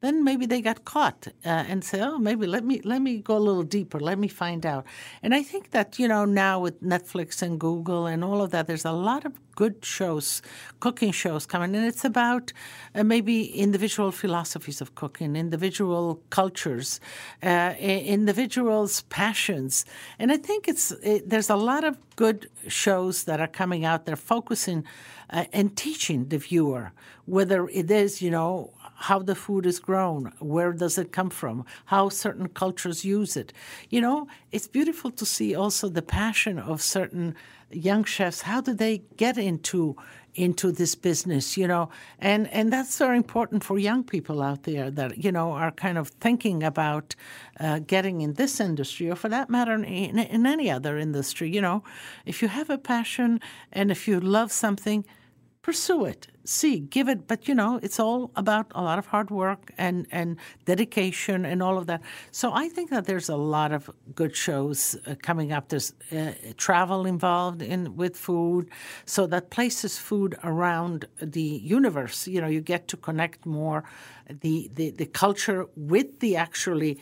[0.00, 3.36] then maybe they got caught uh, and say, "Oh, maybe let me let me go
[3.36, 3.98] a little deeper.
[3.98, 4.84] Let me find out."
[5.22, 8.66] And I think that you know now with Netflix and Google and all of that,
[8.66, 10.40] there's a lot of good shows,
[10.78, 12.52] cooking shows coming, and it's about
[12.94, 17.00] uh, maybe individual philosophies of cooking, individual cultures,
[17.42, 19.84] uh, individuals' passions,
[20.18, 24.06] and I think it's it, there's a lot of good shows that are coming out.
[24.06, 24.84] They're focusing
[25.30, 26.92] uh, and teaching the viewer
[27.28, 31.64] whether it is you know how the food is grown, where does it come from,
[31.86, 33.52] how certain cultures use it.
[33.90, 37.36] You know, it's beautiful to see also the passion of certain
[37.70, 38.42] young chefs.
[38.42, 39.96] How do they get into
[40.34, 41.88] into this business, you know,
[42.20, 45.98] and and that's very important for young people out there that you know are kind
[45.98, 47.16] of thinking about
[47.58, 51.50] uh, getting in this industry, or for that matter, in, in any other industry.
[51.50, 51.82] You know,
[52.24, 53.40] if you have a passion
[53.72, 55.04] and if you love something,
[55.68, 56.28] pursue it.
[56.44, 60.06] See give it but you know it's all about a lot of hard work and
[60.10, 60.28] and
[60.64, 62.00] dedication and all of that.
[62.40, 63.82] So i think that there's a lot of
[64.20, 65.64] good shows uh, coming up.
[65.68, 66.32] There's uh,
[66.66, 68.64] travel involved in with food.
[69.04, 70.98] So that places food around
[71.36, 71.48] the
[71.78, 72.18] universe.
[72.34, 73.80] You know you get to connect more
[74.44, 75.60] the the, the culture
[75.92, 76.92] with the actually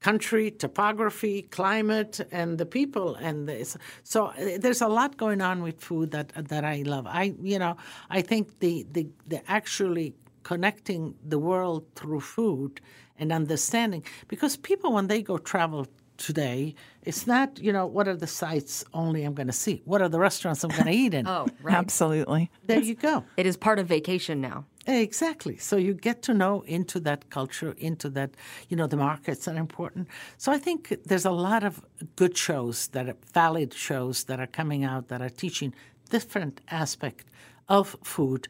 [0.00, 3.14] country, topography, climate, and the people.
[3.16, 3.76] And this.
[4.02, 7.06] so uh, there's a lot going on with food that that I love.
[7.06, 7.76] I you know
[8.10, 12.80] I think the the, the actually connecting the world through food
[13.18, 15.86] and understanding because people when they go travel
[16.16, 20.00] today it's not you know what are the sites only i'm going to see what
[20.02, 23.46] are the restaurants i'm going to eat in oh right absolutely there you go it
[23.46, 25.56] is part of vacation now Exactly.
[25.56, 28.30] So you get to know into that culture, into that,
[28.68, 30.06] you know, the markets are important.
[30.38, 34.46] So I think there's a lot of good shows that are valid shows that are
[34.46, 35.74] coming out that are teaching
[36.08, 37.26] different aspect
[37.68, 38.46] of food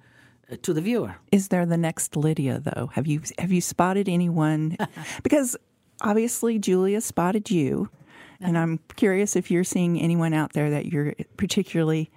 [0.51, 1.17] uh, to the viewer.
[1.33, 2.91] Is there the next Lidia though?
[2.93, 4.77] Have you have you spotted anyone?
[5.23, 5.57] because
[6.07, 7.91] obviously Julia spotted you,
[8.41, 12.11] and I'm curious if you're seeing anyone out there that you're particularly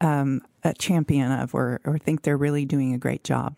[0.00, 3.56] um, a champion of or, or think they're really doing a great job?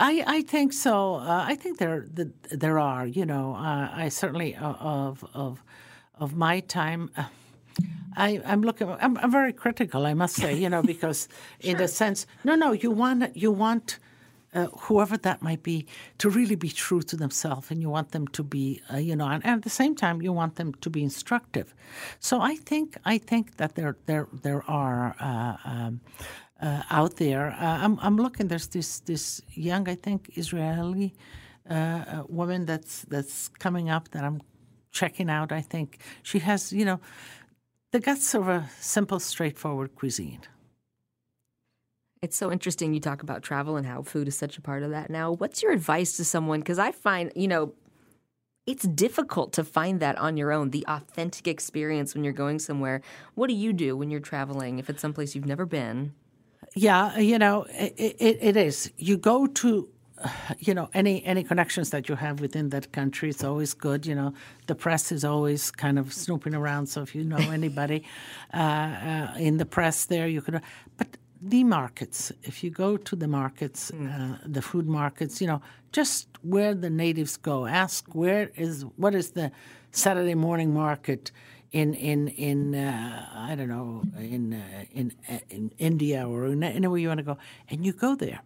[0.00, 1.16] I, I think so.
[1.16, 2.06] Uh, I think there
[2.50, 3.06] there are.
[3.06, 5.62] You know, uh, I certainly uh, of of
[6.14, 7.10] of my time.
[7.16, 7.24] Uh,
[8.16, 8.90] I, I'm looking.
[8.90, 10.54] I'm, I'm, very critical, I must say.
[10.54, 11.28] You know, because
[11.60, 11.70] sure.
[11.76, 13.98] in a sense, no, no, you want you want
[14.54, 15.86] uh, whoever that might be,
[16.18, 19.26] to really be true to themselves, and you want them to be, uh, you know,
[19.26, 21.74] and, and, at the same time, you want them to be instructive.
[22.20, 25.14] So I think I think that there there there are.
[25.20, 26.00] Uh, um,
[26.60, 28.46] uh, out there, uh, I'm, I'm looking.
[28.46, 31.12] There's this this young, I think, Israeli
[32.28, 34.40] woman that's that's coming up that I'm
[34.92, 35.50] checking out.
[35.50, 37.00] I think she has, you know,
[37.90, 40.42] the guts of a simple, straightforward cuisine.
[42.22, 44.90] It's so interesting you talk about travel and how food is such a part of
[44.90, 45.32] that now.
[45.32, 46.60] What's your advice to someone?
[46.60, 47.74] Because I find, you know,
[48.64, 53.00] it's difficult to find that on your own, the authentic experience when you're going somewhere.
[53.34, 56.14] What do you do when you're traveling if it's someplace you've never been?
[56.76, 58.92] Yeah, you know, it, it, it is.
[58.96, 59.88] You go to,
[60.60, 64.06] you know, any any connections that you have within that country, it's always good.
[64.06, 64.32] You know,
[64.68, 66.86] the press is always kind of snooping around.
[66.86, 68.04] So if you know anybody
[68.54, 70.62] uh, uh, in the press there, you could.
[70.96, 71.08] But
[71.44, 76.28] the markets, if you go to the markets, uh, the food markets, you know, just
[76.42, 79.50] where the natives go, ask where is what is the
[79.90, 81.32] Saturday morning market
[81.72, 86.62] in in in uh, I don't know in uh, in uh, in India or in
[86.62, 87.38] anywhere you want to go,
[87.68, 88.40] and you go there,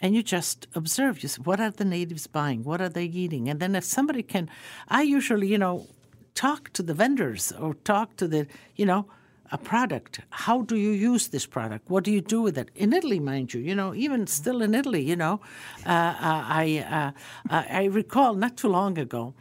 [0.00, 1.22] and you just observe.
[1.22, 2.64] You say, what are the natives buying?
[2.64, 3.48] What are they eating?
[3.48, 4.50] And then if somebody can,
[4.88, 5.86] I usually you know
[6.34, 8.46] talk to the vendors or talk to the
[8.76, 9.06] you know
[9.52, 10.20] a product.
[10.30, 11.88] How do you use this product?
[11.90, 12.70] What do you do with it?
[12.74, 15.40] In Italy, mind you, you know, even still in Italy, you know,
[15.86, 17.12] uh, uh, I
[17.50, 19.34] uh, I recall not too long ago.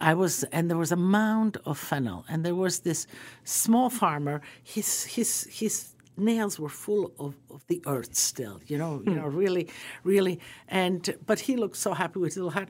[0.00, 3.08] I was, and there was a mound of fennel, and there was this
[3.42, 4.40] small farmer.
[4.62, 9.26] His his his nails were full of, of the earth still, you know, you know,
[9.26, 9.68] really,
[10.04, 10.38] really.
[10.68, 12.68] And but he looked so happy with his little hat.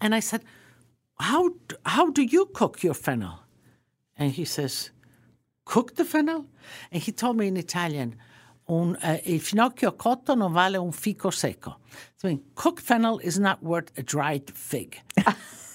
[0.00, 0.42] And I said,
[1.20, 1.50] "How
[1.84, 3.40] how do you cook your fennel?"
[4.18, 4.90] And he says,
[5.68, 6.46] "Cook the fennel?"
[6.90, 8.16] And he told me in Italian.
[8.70, 11.78] Un, uh, il finocchio cotto non vale un fico secco.
[12.16, 15.00] So, I mean, cooked fennel is not worth a dried fig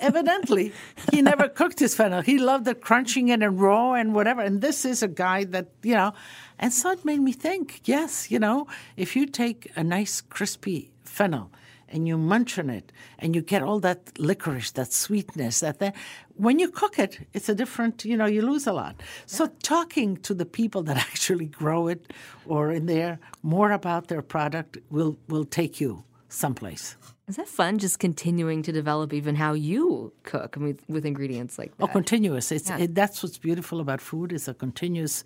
[0.04, 0.74] evidently
[1.12, 2.22] he never cooked his fennel.
[2.22, 4.42] He loved it crunching it and raw and whatever.
[4.42, 6.14] And this is a guy that, you know,
[6.60, 8.68] and so it made me think, yes, you know,
[8.98, 11.50] if you take a nice crispy fennel
[11.94, 15.96] and you munch on it and you get all that licorice, that sweetness, that that
[16.36, 19.02] when you cook it, it's a different, you know, you lose a lot.
[19.28, 22.12] So talking to the people that actually grow it
[22.46, 26.98] or in there more about their product will will take you someplace.
[27.26, 27.78] Is that fun?
[27.78, 31.84] Just continuing to develop even how you cook with, with ingredients like that.
[31.84, 32.52] Oh, continuous.
[32.52, 34.34] It's it, that's what's beautiful about food.
[34.34, 35.24] It's a continuous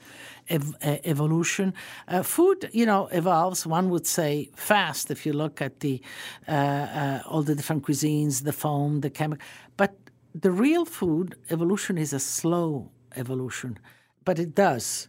[0.48, 1.74] ev- uh, evolution.
[2.08, 3.66] Uh, food, you know, evolves.
[3.66, 6.00] One would say fast if you look at the
[6.48, 9.44] uh, uh all the different cuisines, the foam, the chemical.
[9.76, 9.96] But
[10.36, 13.80] the real food evolution is a slow evolution,
[14.24, 15.08] but it does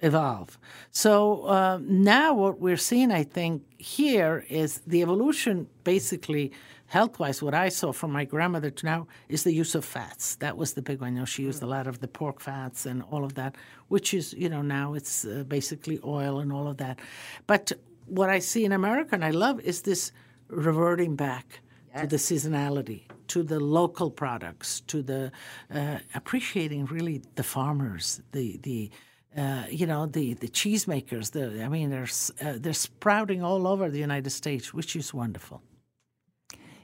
[0.00, 0.58] evolve.
[0.90, 6.52] So uh, now what we're seeing, I think, here is the evolution basically
[6.86, 10.36] health wise, what I saw from my grandmother to now is the use of fats.
[10.36, 11.14] That was the big one.
[11.14, 13.56] You know, she used a lot of the pork fats and all of that,
[13.88, 17.00] which is, you know, now it's uh, basically oil and all of that.
[17.46, 17.72] But
[18.06, 20.12] what I see in America and I love is this
[20.48, 21.60] reverting back
[21.92, 22.02] yes.
[22.02, 25.32] to the seasonality, to the local products, to the
[25.72, 28.90] uh, appreciating really the farmers, the, the,
[29.36, 31.32] uh, you know the the cheesemakers.
[31.32, 32.08] The I mean, they're
[32.42, 35.62] uh, they're sprouting all over the United States, which is wonderful.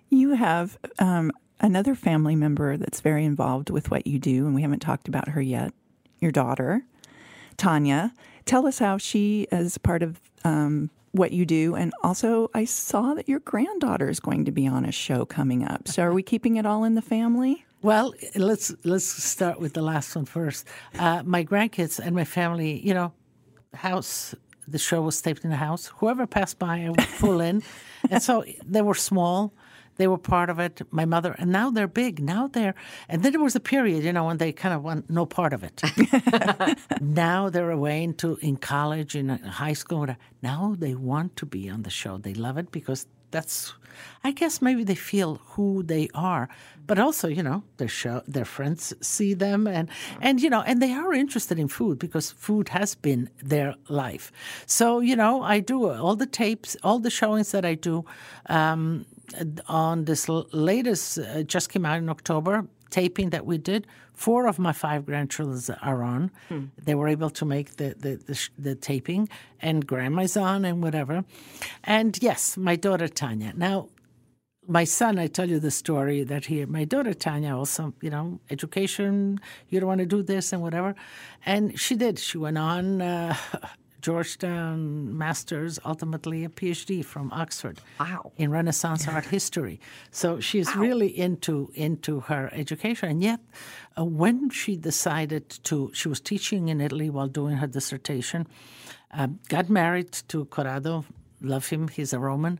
[0.08, 1.30] You have um,
[1.60, 5.28] another family member that's very involved with what you do, and we haven't talked about
[5.28, 5.72] her yet.
[6.18, 6.82] Your daughter,
[7.56, 8.12] Tanya.
[8.46, 13.14] Tell us how she is part of um, what you do, and also I saw
[13.14, 15.86] that your granddaughter is going to be on a show coming up.
[15.86, 17.64] So, are we keeping it all in the family?
[17.82, 20.66] Well, let's let's start with the last one first.
[20.98, 23.12] Uh, my grandkids and my family, you know,
[23.74, 24.34] house.
[24.68, 25.86] The show was taped in the house.
[25.96, 27.62] Whoever passed by, I would pull in,
[28.10, 29.52] and so they were small.
[29.96, 30.82] They were part of it.
[30.90, 32.22] My mother, and now they're big.
[32.22, 32.74] Now they're,
[33.08, 35.52] and then there was a period, you know, when they kind of want no part
[35.52, 35.82] of it.
[37.00, 40.06] now they're away into in college, in high school.
[40.42, 42.18] Now they want to be on the show.
[42.18, 43.74] They love it because that's
[44.22, 46.48] I guess maybe they feel who they are,
[46.90, 49.88] but also you know their show their friends see them and
[50.20, 54.32] and you know and they are interested in food because food has been their life.
[54.66, 58.04] So you know I do all the tapes, all the showings that I do.
[58.46, 59.06] Um,
[59.68, 64.58] on this latest, uh, just came out in October taping that we did, four of
[64.58, 66.30] my five grandchildren are on.
[66.48, 66.64] Hmm.
[66.86, 69.28] They were able to make the, the, the, the, taping,
[69.62, 71.24] and grandma's on and whatever.
[71.84, 73.52] And yes, my daughter Tanya.
[73.56, 73.88] Now,
[74.70, 78.38] my son, I tell you the story that he, my daughter Tanya, also, you know,
[78.50, 80.94] education, you don't want to do this and whatever.
[81.44, 82.18] And she did.
[82.18, 83.02] She went on.
[83.02, 83.36] Uh,
[84.00, 87.80] Georgetown Masters, ultimately a PhD from Oxford.
[87.98, 88.32] Wow.
[88.38, 89.78] In Renaissance art history.
[90.10, 90.80] So she's wow.
[90.80, 93.10] really into into her education.
[93.10, 93.40] And yet,
[93.98, 98.46] uh, when she decided to, she was teaching in Italy while doing her dissertation,
[99.12, 101.04] uh, got married to Corrado.
[101.42, 102.58] Love him, he's a Roman.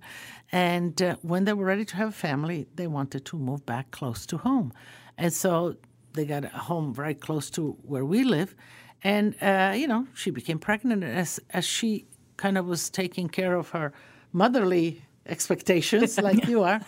[0.52, 3.90] And uh, when they were ready to have a family, they wanted to move back
[3.90, 4.72] close to home.
[5.16, 5.76] And so
[6.12, 8.54] they got a home very close to where we live.
[9.02, 13.54] And, uh, you know, she became pregnant as, as she kind of was taking care
[13.54, 13.92] of her
[14.32, 16.80] motherly expectations, like you are.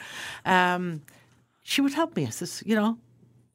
[0.45, 1.03] Um,
[1.63, 2.27] she would help me.
[2.27, 2.99] I says, you know,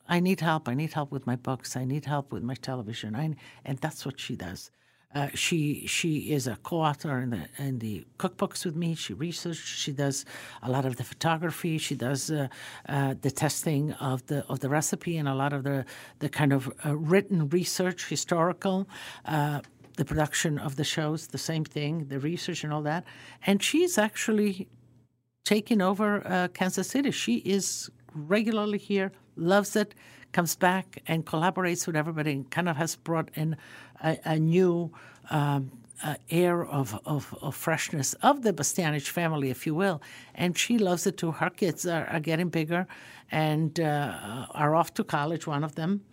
[0.07, 0.69] I need help.
[0.69, 1.75] I need help with my books.
[1.75, 3.15] I need help with my television.
[3.15, 3.35] I,
[3.65, 4.71] and that's what she does.
[5.15, 8.93] Uh, she she is a co-author in the in the cookbooks with me.
[8.93, 9.63] She researches.
[9.63, 10.25] She does
[10.61, 11.77] a lot of the photography.
[11.77, 12.49] She does uh,
[12.89, 15.85] uh, the testing of the of the recipe and a lot of the
[16.19, 18.87] the kind of uh, written research, historical.
[19.25, 19.61] Uh,
[19.95, 23.03] the production of the shows, the same thing, the research and all that.
[23.47, 24.67] And she's actually
[25.43, 27.09] taking over uh, Kansas City.
[27.09, 29.95] She is regularly here, loves it,
[30.37, 33.57] comes back and collaborates with everybody, and kind of has brought in
[34.03, 34.91] a, a new
[35.31, 35.71] um,
[36.03, 39.99] uh, air of, of, of, freshness of the Bastianich family, if you will.
[40.35, 41.31] And she loves it too.
[41.31, 42.85] Her kids are, are getting bigger
[43.31, 46.03] and uh, are off to college, one of them.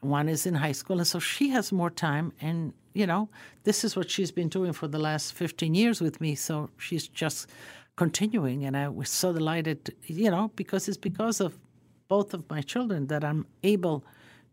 [0.00, 0.96] One is in high school.
[0.96, 2.32] And so she has more time.
[2.40, 3.28] And, you know,
[3.64, 6.36] this is what she's been doing for the last 15 years with me.
[6.36, 7.50] So she's just
[7.96, 8.64] continuing.
[8.64, 11.58] And I was so delighted, you know, because it's because of
[12.08, 14.04] both of my children that I'm able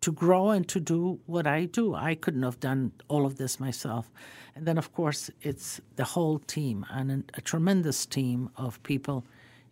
[0.01, 1.93] to grow and to do what I do.
[1.93, 4.11] I couldn't have done all of this myself.
[4.55, 9.23] And then, of course, it's the whole team and a tremendous team of people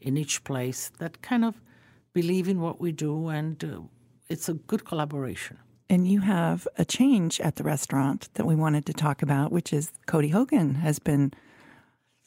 [0.02, 1.60] in each place that kind of
[2.14, 3.82] believe in what we do, and uh,
[4.30, 5.58] it's a good collaboration.
[5.90, 9.74] And you have a change at the restaurant that we wanted to talk about, which
[9.74, 11.34] is Cody Hogan has been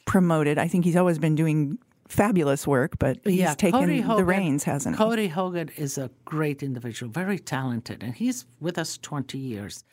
[0.05, 0.59] promoted.
[0.59, 1.79] I think he's always been doing
[2.13, 4.99] fabulous work, but he's yeah, taken Hogan, the reins, hasn't he?
[4.99, 9.85] Cody Hogan is a great individual, very talented, and he's with us 20 years.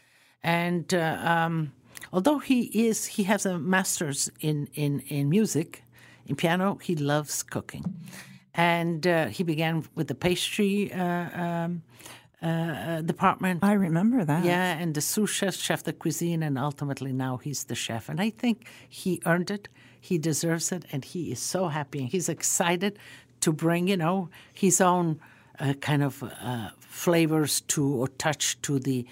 [0.43, 1.72] And uh, um,
[2.11, 5.84] although he is, he has a master's in, in, in music,
[6.28, 7.86] in piano, he loves cooking.
[8.53, 11.84] And uh, he began with the pastry uh, um,
[12.41, 13.63] uh, department.
[13.63, 14.45] I remember that.
[14.45, 18.09] Yeah, and the sous chef, chef de cuisine, and ultimately now he's the chef.
[18.09, 19.67] And I think he earned it.
[19.99, 21.99] He deserves it, and he is so happy.
[21.99, 22.97] And he's excited
[23.41, 25.19] to bring, you know, his own
[25.59, 29.05] uh, kind of uh, flavors to or touch to the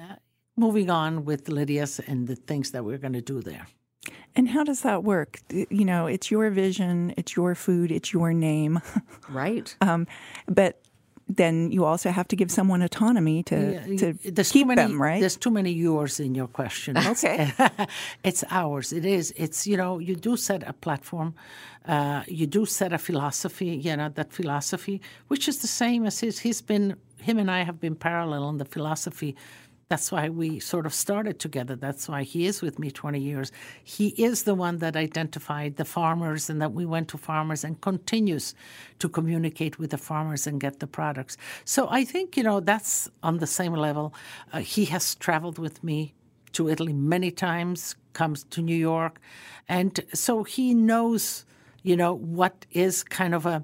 [0.00, 0.16] uh,
[0.56, 3.66] moving on with Lidia's and the things that we're going to do there.
[4.34, 5.40] And how does that work?
[5.50, 8.80] You know, it's your vision, it's your food, it's your name.
[9.28, 9.74] Right.
[9.80, 10.06] um,
[10.46, 10.81] but
[11.36, 13.56] then you also have to give someone autonomy to,
[13.86, 15.20] yeah, to keep many, them, right?
[15.20, 16.96] There's too many yours in your question.
[16.98, 17.52] Okay.
[18.24, 18.92] it's ours.
[18.92, 19.32] It is.
[19.36, 21.34] It's, you know, you do set a platform.
[21.86, 26.20] Uh, you do set a philosophy, you know, that philosophy, which is the same as
[26.20, 26.38] his.
[26.40, 29.34] He's been, him and I have been parallel on the philosophy
[29.92, 31.76] that's why we sort of started together.
[31.76, 33.52] That's why he is with me 20 years.
[33.84, 37.78] He is the one that identified the farmers and that we went to farmers and
[37.82, 38.54] continues
[39.00, 41.36] to communicate with the farmers and get the products.
[41.66, 44.14] So I think, you know, that's on the same level.
[44.50, 46.14] Uh, he has traveled with me
[46.52, 49.20] to Italy many times, comes to New York.
[49.68, 51.44] And so he knows,
[51.82, 53.62] you know, what is kind of a,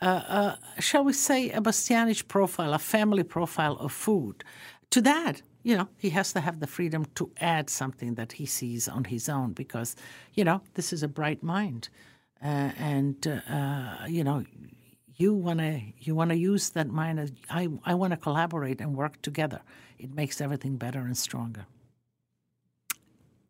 [0.00, 4.44] uh, shall we say, a Bastianich profile, a family profile of food.
[4.92, 8.46] To that, you know, he has to have the freedom to add something that he
[8.46, 9.96] sees on his own because,
[10.34, 11.88] you know, this is a bright mind.
[12.42, 14.44] Uh, and, uh, you know,
[15.16, 17.36] you want to you want to use that mind.
[17.50, 19.60] I, I want to collaborate and work together.
[19.98, 21.66] It makes everything better and stronger.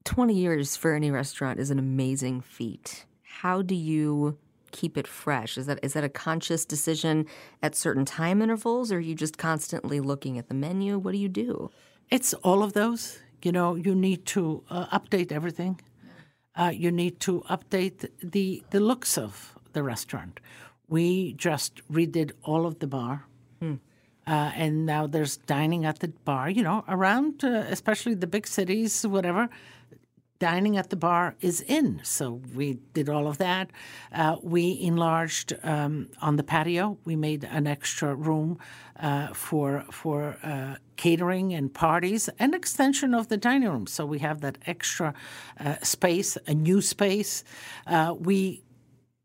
[0.04, 3.04] 20 years for any restaurant is an amazing feat.
[3.22, 4.38] How do you
[4.70, 5.58] keep it fresh?
[5.58, 7.26] Is that is that a conscious decision
[7.62, 10.98] at certain time intervals or are you just constantly looking at the menu?
[10.98, 11.70] What do you do?
[12.10, 13.18] It's all of those.
[13.42, 15.80] You know, you need to uh, update everything.
[16.54, 20.40] Uh, you need to update the the looks of the restaurant.
[20.88, 23.24] We just redid all of the bar.
[23.60, 23.74] Hmm.
[24.26, 28.46] Uh, and now there's dining at the bar, you know, around, uh, especially the big
[28.46, 29.48] cities, whatever
[30.38, 32.00] dining at the bar is in.
[32.04, 33.70] So we did all of that.
[34.12, 36.98] Uh, we enlarged um, on the patio.
[37.04, 38.58] We made an extra room
[39.00, 43.86] uh, for for uh, catering and parties, an extension of the dining room.
[43.86, 45.14] So we have that extra
[45.60, 47.44] uh, space, a new space.
[47.86, 48.62] Uh, we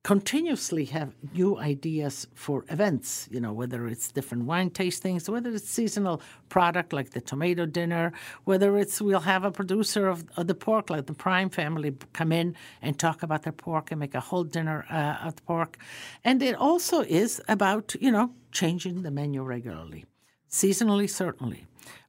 [0.03, 5.69] continuously have new ideas for events, you know, whether it's different wine tastings, whether it's
[5.69, 8.11] seasonal product like the tomato dinner,
[8.43, 12.33] whether it's we'll have a producer of, of the pork, like the Prime family, come
[12.33, 15.77] in and talk about their pork and make a whole dinner uh, of pork.
[16.25, 20.05] And it also is about, you know, changing the menu regularly,
[20.49, 21.65] seasonally, certainly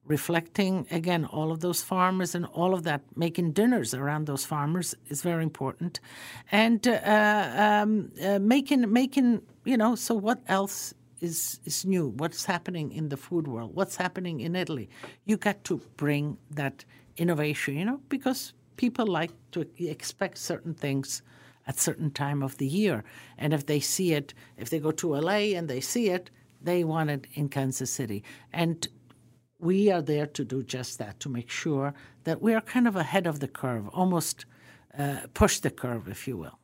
[0.07, 4.94] reflecting again all of those farmers and all of that making dinners around those farmers
[5.09, 6.00] is very important.
[6.52, 12.09] And uh, um, uh, making making you know so what else is is new?
[12.09, 13.74] What's happening in the food world?
[13.74, 14.88] What's happening in Italy?
[15.24, 16.84] You got to bring that
[17.16, 21.22] innovation you know because people like to expect certain things
[21.66, 23.05] at certain time of the year.
[23.38, 26.30] And if they see it if they go to LA and they see it
[26.64, 28.24] they want it in Kansas City.
[28.52, 28.88] And
[29.64, 31.94] we are there to do just that, to make sure
[32.24, 34.44] that we are kind of ahead of the curve, almost
[34.98, 36.58] uh, push the curve, if you will.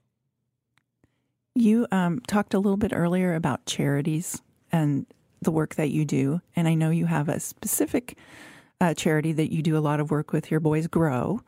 [1.54, 5.06] You um, talked a little bit earlier about charities and
[5.42, 8.18] the work that you do, and I know you have a specific
[8.80, 10.50] uh, charity that you do a lot of work with.
[10.50, 11.40] Your boys grow,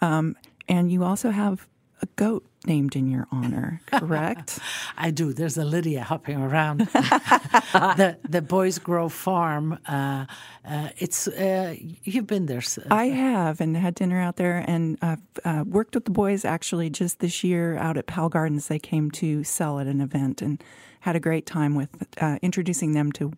[0.00, 0.36] um,
[0.68, 1.68] and you also have
[2.02, 4.58] a goat named in your honor, correct?
[4.96, 5.32] I do.
[5.32, 6.80] There's a Lidia hopping around.
[6.80, 9.78] the the Boys Grow Farm.
[9.86, 10.26] Uh,
[10.68, 12.62] uh, it's uh, you've been there.
[12.90, 16.90] I have, and had dinner out there, and I've uh, worked with the boys actually
[16.90, 18.68] just this year out at Powell Gardens.
[18.68, 20.62] They came to sell at an event and
[21.00, 21.90] had a great time with
[22.20, 23.32] uh, introducing them to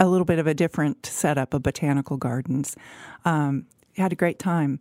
[0.00, 2.76] a little bit of a different setup of botanical gardens.
[3.24, 4.80] Um, had a great time,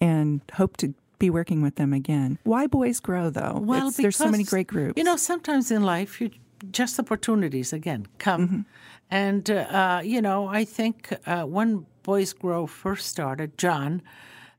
[0.00, 2.38] and hope to be working with them again.
[2.44, 3.58] Why Boys Grow, though?
[3.60, 4.94] Well, because, there's so many great groups.
[4.96, 6.30] You know, sometimes in life, you
[6.70, 8.60] just opportunities again come, mm-hmm.
[9.10, 14.02] and uh, you know, I think uh, when Boys Grow first started, John,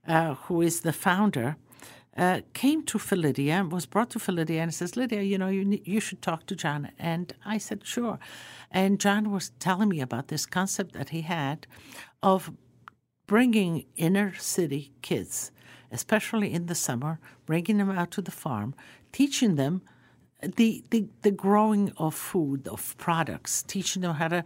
[0.07, 1.57] uh, who is the founder.
[2.17, 5.81] Uh, came to Felidia, and was brought to Felidia, and says, Lidia, you know, you
[5.83, 6.91] you should talk to John.
[6.97, 8.19] And I said, sure.
[8.71, 11.67] And John was telling me about this concept that he had
[12.23, 12.53] of
[13.27, 15.51] bringing inner city kids
[15.95, 17.13] especially in the summer,
[17.45, 18.75] bringing them out to the farm,
[19.11, 19.81] teaching them
[20.59, 24.43] the, the, the growing of food, of products, teaching them how to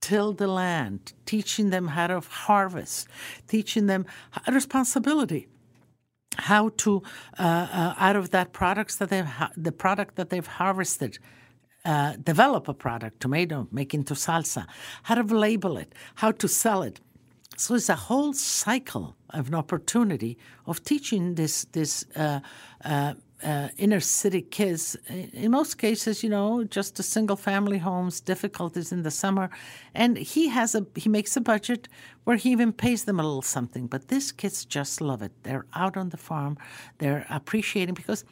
[0.00, 3.08] till the land, teaching them how to harvest,
[3.48, 4.06] teaching them
[4.46, 5.48] responsibility
[6.36, 7.02] how to
[7.38, 11.18] uh, uh, out of that products that they've ha- the product that they've harvested
[11.84, 14.64] uh, develop a product tomato make into salsa
[15.04, 17.00] how to label it how to sell it
[17.58, 22.40] so it's a whole cycle of an opportunity of teaching this this uh,
[22.84, 24.96] uh, uh, inner city kids.
[25.32, 29.50] In most cases, you know, just a single family homes, difficulties in the summer,
[29.94, 31.88] and he has a he makes a budget
[32.24, 33.88] where he even pays them a little something.
[33.88, 35.32] But these kids just love it.
[35.42, 36.58] They're out on the farm,
[36.98, 38.24] they're appreciating because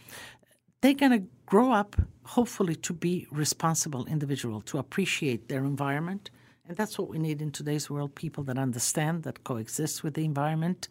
[0.83, 6.31] they're gonna grow up hopefully to be responsible individual to appreciate their environment
[6.69, 10.25] and that's what we need in today's world people that understand, that coexist with the
[10.25, 10.89] environment,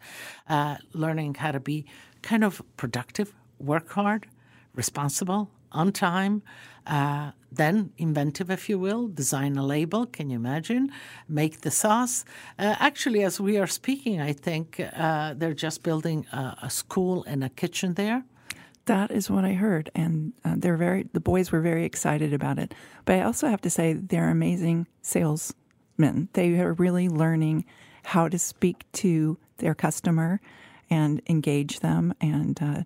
[0.48, 1.84] uh, learning how to be
[2.22, 4.26] kind of productive, work hard,
[4.74, 6.42] responsible, on time,
[6.86, 10.06] uh, then inventive, if you will, design a label.
[10.06, 10.90] Can you imagine?
[11.28, 12.24] Make the sauce.
[12.58, 17.24] Uh, actually, as we are speaking, I think uh, they're just building a, a, school
[17.24, 18.24] and a kitchen there.
[18.86, 21.08] That is what I heard, and uh, they're very.
[21.12, 22.72] The boys were very excited about it.
[23.04, 25.52] But I also have to say they're amazing sales
[25.96, 26.28] salesmen.
[26.32, 27.64] They are really learning
[28.04, 30.40] how to speak to their customer
[30.90, 32.82] and engage them and uh,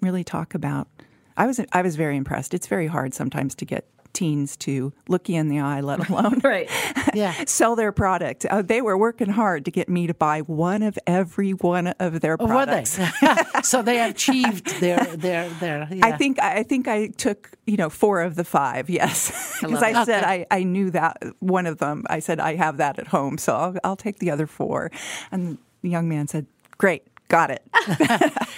[0.00, 0.88] really talk about.
[1.36, 2.52] I was I was very impressed.
[2.52, 6.40] It's very hard sometimes to get teens to look you in the eye, let alone
[6.44, 6.68] right.
[7.14, 7.32] yeah.
[7.46, 8.44] sell their product.
[8.46, 12.20] Uh, they were working hard to get me to buy one of every one of
[12.20, 12.98] their products.
[12.98, 13.42] Oh, were they?
[13.62, 15.88] so they achieved their their their.
[15.90, 16.06] Yeah.
[16.06, 18.88] I think I think I took you know four of the five.
[18.90, 22.04] Yes, because I, I said I, I knew that one of them.
[22.08, 24.90] I said I have that at home, so I'll I'll take the other four.
[25.30, 26.46] And the young man said,
[26.78, 27.62] "Great." Got it.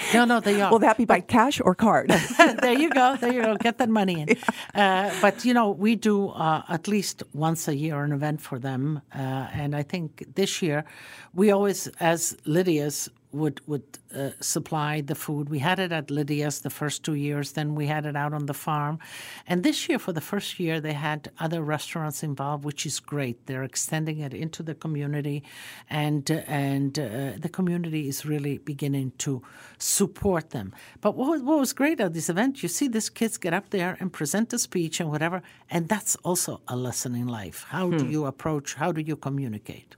[0.14, 0.68] no, no, they are.
[0.72, 2.10] Will that be by cash or card?
[2.60, 3.16] there you go.
[3.20, 3.56] There you go.
[3.56, 4.28] Get that money in.
[4.74, 8.58] Uh, but you know, we do uh, at least once a year an event for
[8.58, 10.84] them, uh, and I think this year
[11.32, 15.48] we always, as Lidia's, would would uh, supply the food.
[15.48, 17.52] We had it at Lidia's the first two years.
[17.52, 18.98] Then we had it out on the farm,
[19.46, 23.46] and this year for the first year they had other restaurants involved, which is great.
[23.46, 25.42] They're extending it into the community,
[25.90, 29.42] and uh, and uh, the community is really beginning to
[29.78, 30.72] support them.
[31.00, 33.96] But what, what was great at this event, you see these kids get up there
[34.00, 37.66] and present a speech and whatever, and that's also a lesson in life.
[37.68, 37.96] How hmm.
[37.98, 38.74] do you approach?
[38.74, 39.96] How do you communicate?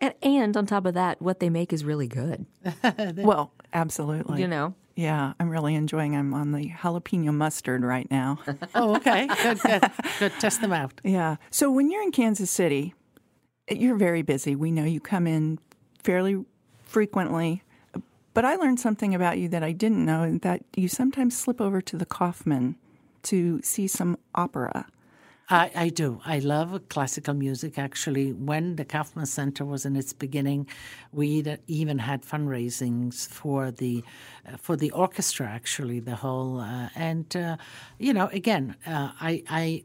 [0.00, 2.46] And, and on top of that, what they make is really good.
[3.16, 4.40] well, absolutely.
[4.40, 4.74] You know?
[4.94, 6.16] Yeah, I'm really enjoying.
[6.16, 8.38] I'm on the jalapeno mustard right now.
[8.74, 9.28] oh, okay.
[9.42, 9.90] Good, good.
[10.18, 10.32] Good.
[10.40, 11.00] Test them out.
[11.04, 11.36] Yeah.
[11.50, 12.94] So when you're in Kansas City,
[13.70, 14.56] you're very busy.
[14.56, 15.58] We know you come in
[16.02, 16.44] fairly
[16.84, 17.62] frequently.
[18.34, 21.60] But I learned something about you that I didn't know and that you sometimes slip
[21.60, 22.76] over to the Kauffman
[23.24, 24.86] to see some opera.
[25.50, 26.20] I, I do.
[26.26, 27.78] I love classical music.
[27.78, 30.68] Actually, when the Kauffman Center was in its beginning,
[31.10, 34.04] we even had fundraisings for the
[34.46, 35.46] uh, for the orchestra.
[35.46, 37.56] Actually, the whole uh, and uh,
[37.98, 39.84] you know, again, uh, I, I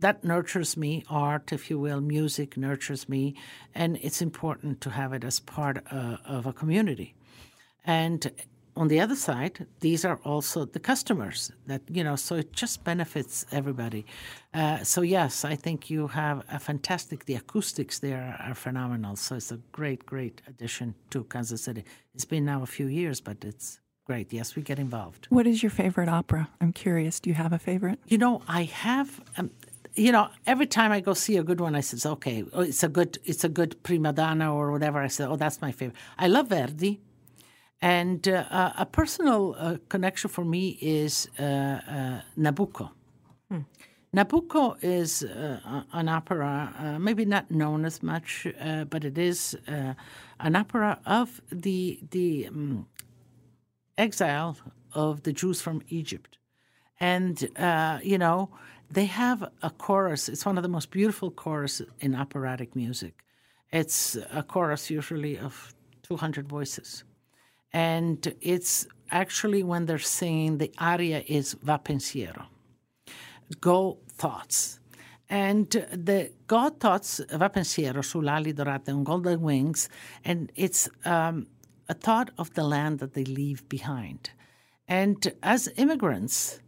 [0.00, 1.04] that nurtures me.
[1.08, 3.34] Art, if you will, music nurtures me,
[3.74, 7.14] and it's important to have it as part uh, of a community.
[7.86, 8.30] And
[8.76, 12.16] on the other side, these are also the customers that you know.
[12.16, 14.06] So it just benefits everybody.
[14.54, 17.24] Uh, so yes, I think you have a fantastic.
[17.24, 19.16] The acoustics there are phenomenal.
[19.16, 21.84] So it's a great, great addition to Kansas City.
[22.14, 24.32] It's been now a few years, but it's great.
[24.32, 25.26] Yes, we get involved.
[25.30, 26.48] What is your favorite opera?
[26.60, 27.20] I'm curious.
[27.20, 27.98] Do you have a favorite?
[28.06, 29.20] You know, I have.
[29.36, 29.50] Um,
[29.94, 32.82] you know, every time I go see a good one, I says, "Okay, oh, it's
[32.82, 35.96] a good, it's a good prima donna or whatever." I said, "Oh, that's my favorite."
[36.18, 37.00] I love Verdi.
[37.82, 42.90] And uh, a personal uh, connection for me is uh, uh Nabucco.
[43.50, 43.60] Hmm.
[44.14, 48.46] Nabucco is uh, an opera, uh, maybe not known as much,
[48.90, 52.86] but it is an opera of the the um,
[53.96, 54.56] exile
[54.92, 56.38] of the Jews from Egypt,
[56.98, 57.40] and
[58.02, 58.50] you know
[58.90, 60.28] they have a chorus.
[60.28, 63.22] It's one of the most beautiful choruses in operatic music.
[63.72, 65.72] It's a chorus usually of
[66.02, 67.04] two hundred voices
[67.72, 72.46] and it's actually when they're singing the aria is va pensiero
[73.60, 74.78] go thoughts
[75.28, 79.88] and the God thoughts va pensiero sull'ali dorate on golden wings
[80.24, 81.46] and it's um,
[81.88, 84.30] a thought of the land that they leave behind
[84.86, 86.60] and as immigrants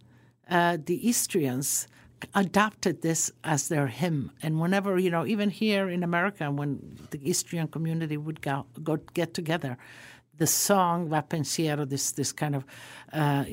[0.53, 1.87] uh, the Istrians
[2.35, 4.31] adopted this as their hymn.
[4.43, 8.97] And whenever, you know, even here in America, when the Istrian community would go, go
[9.15, 9.79] get together,
[10.39, 12.64] the song Va Pensiero, this this kind of
[13.12, 13.45] uh,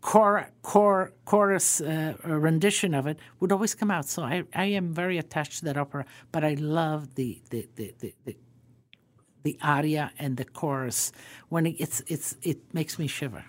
[0.00, 4.06] core, core, chorus uh, rendition of it, would always come out.
[4.08, 7.94] So I, I am very attached to that opera, but I love the the, the,
[7.98, 8.36] the, the,
[9.42, 11.12] the aria and the chorus.
[11.48, 13.44] When it, it's it's it makes me shiver.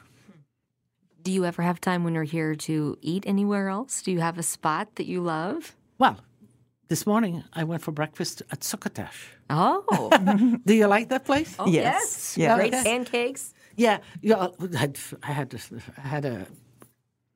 [1.21, 4.01] Do you ever have time when you're here to eat anywhere else?
[4.01, 5.75] Do you have a spot that you love?
[5.97, 6.17] Well,
[6.89, 9.29] this morning, I went for breakfast at Succotash.
[9.49, 10.09] Oh.
[10.65, 11.55] Do you like that place?
[11.59, 12.35] Oh, yes.
[12.37, 12.57] yes.
[12.57, 13.53] Great pancakes.
[13.75, 13.99] Yeah.
[14.21, 16.47] yeah I had, I had a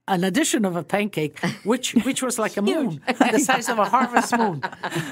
[0.05, 3.85] an addition of a pancake, which which was like a moon, the size of a
[3.85, 4.61] harvest moon.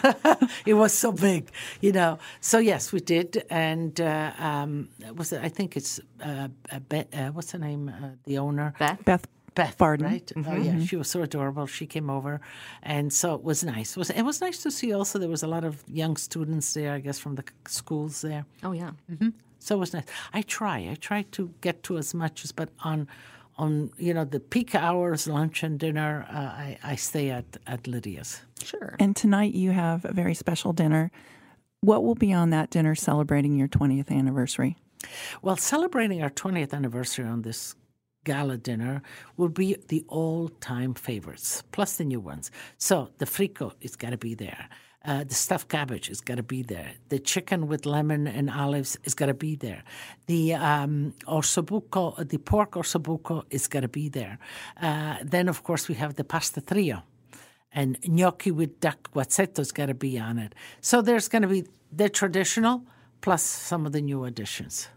[0.66, 2.20] it was so big, you know.
[2.42, 7.30] So yes, we did, and uh, um, was it, I think it's uh, uh, uh
[7.30, 7.88] what's the name?
[7.88, 9.06] Uh, the owner, Beth.
[9.06, 10.06] Beth Beth, Barden.
[10.06, 10.26] right?
[10.26, 10.50] Mm-hmm.
[10.50, 10.84] Oh yeah, mm-hmm.
[10.86, 11.68] she was so adorable.
[11.68, 12.40] She came over,
[12.84, 13.92] and so it was nice.
[13.92, 14.94] It was it was nice to see.
[14.94, 16.94] Also, there was a lot of young students there.
[16.94, 18.46] I guess from the schools there.
[18.64, 18.92] Oh yeah.
[19.12, 19.30] Mm-hmm.
[19.60, 20.06] So it was nice.
[20.34, 20.80] I try.
[20.90, 23.08] I try to get to as much as, but on
[23.58, 27.84] on you know the peak hours, lunch and dinner, uh, I, I stay at at
[27.84, 28.42] Lidia's.
[28.64, 28.96] Sure.
[29.00, 31.12] And tonight you have a very special dinner.
[31.82, 34.78] What will be on that dinner celebrating your 20th anniversary?
[35.42, 37.76] Well, celebrating our 20th anniversary on this
[38.24, 39.02] gala dinner
[39.38, 42.52] will be the all-time favorites, plus the new ones.
[42.78, 44.70] So the frico is going to be there.
[45.04, 46.92] Uh, the stuffed cabbage is going to be there.
[47.10, 49.84] The chicken with lemon and olives is going to be there.
[50.28, 54.38] The um, ossobuco, the pork ossobuco is going to be there.
[54.80, 57.02] Uh, then, of course, we have the pasta trio.
[57.74, 60.54] And gnocchi with duck guazzetto is got to be on it.
[60.82, 62.84] So there's going to be the traditional
[63.22, 64.90] plus some of the new additions.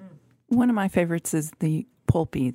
[0.49, 2.55] One of my favorites is the polpi,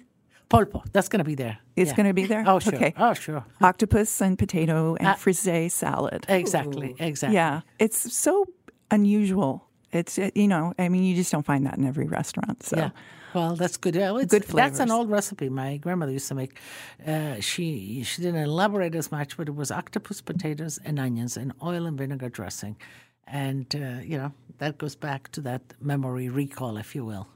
[0.50, 0.84] Polpo.
[0.92, 1.60] That's going to be there.
[1.76, 1.96] It's yeah.
[1.96, 2.44] going to be there?
[2.48, 2.76] Oh, sure.
[2.76, 2.94] Okay.
[2.98, 3.46] Oh, sure.
[3.62, 6.26] Octopus and potato and uh, frisee salad.
[6.28, 6.92] Exactly.
[6.92, 6.96] Ooh.
[7.00, 7.36] Exactly.
[7.36, 7.62] Yeah.
[7.78, 8.46] It's so
[8.90, 9.68] unusual.
[9.92, 12.64] It's, uh, you know, I mean, you just don't find that in every restaurant.
[12.64, 12.78] So.
[12.78, 12.90] Yeah.
[13.34, 13.96] Well, that's good.
[13.96, 14.78] Yeah, it's, good flavors.
[14.78, 16.58] That's an old recipe my grandmother used to make.
[17.06, 21.54] Uh, she she didn't elaborate as much, but it was octopus, potatoes, and onions, and
[21.62, 22.76] oil and vinegar dressing,
[23.28, 27.28] and uh, you know that goes back to that memory recall, if you will.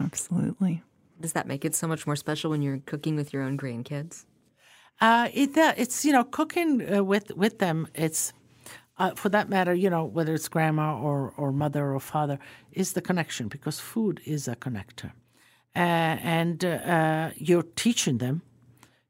[0.00, 0.82] Absolutely.
[1.20, 4.24] Does that make it so much more special when you're cooking with your own grandkids?
[5.00, 7.88] Uh, it uh, it's you know cooking uh, with with them.
[7.94, 8.32] It's
[8.98, 12.38] uh, for that matter, you know whether it's grandma or or mother or father
[12.72, 15.12] is the connection because food is a connector,
[15.76, 18.42] uh, and uh, you're teaching them.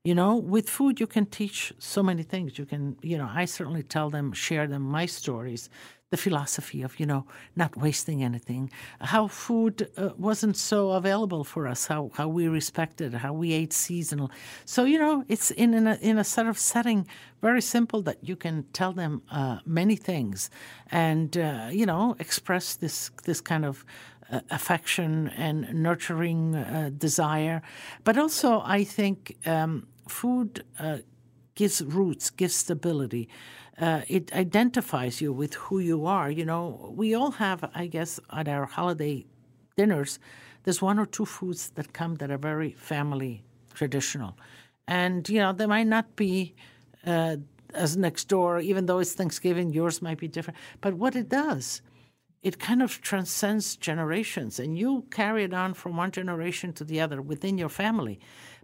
[0.04, 2.58] You know, with food you can teach so many things.
[2.58, 5.68] You can, you know, I certainly tell them, share them my stories
[6.10, 11.66] the philosophy of you know not wasting anything, how food uh, wasn't so available for
[11.68, 14.30] us, how how we respected, how we ate seasonal.
[14.64, 17.06] So you know it's in in a, in a sort of setting
[17.42, 20.50] very simple that you can tell them uh, many things,
[20.90, 23.84] and uh, you know express this this kind of.
[24.30, 27.62] Uh, affection and nurturing uh, desire,
[28.04, 30.98] but also I think um, food uh,
[31.54, 33.26] gives roots, gives stability
[33.80, 36.30] uh, it identifies you with who you are.
[36.30, 39.24] You know, we all have, I guess, at our holiday
[39.76, 40.18] dinners,
[40.64, 44.36] there's one or two foods that come that are very family traditional.
[44.86, 46.54] And, you know, they might not be
[47.06, 47.36] uh,
[47.74, 50.58] as next door, even though it's Thanksgiving, yours might be different.
[50.80, 51.82] But what it does,
[52.42, 57.00] it kind of transcends generations, and you carry it on from one generation to the
[57.00, 58.18] other within your family.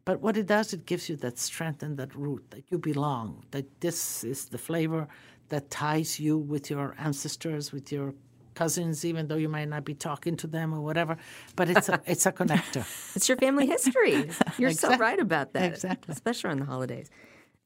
[0.05, 3.45] But what it does, it gives you that strength and that root that you belong,
[3.53, 5.09] that this is the flavor
[5.49, 8.15] that ties you with your ancestors, with your
[8.55, 11.17] cousins, even though you might not be talking to them or whatever.
[11.57, 12.85] But it's a, it's a connector.
[13.17, 14.31] It's your family history.
[14.59, 15.65] You're so right about that.
[15.73, 16.13] exactly.
[16.13, 17.11] Especially on the holidays.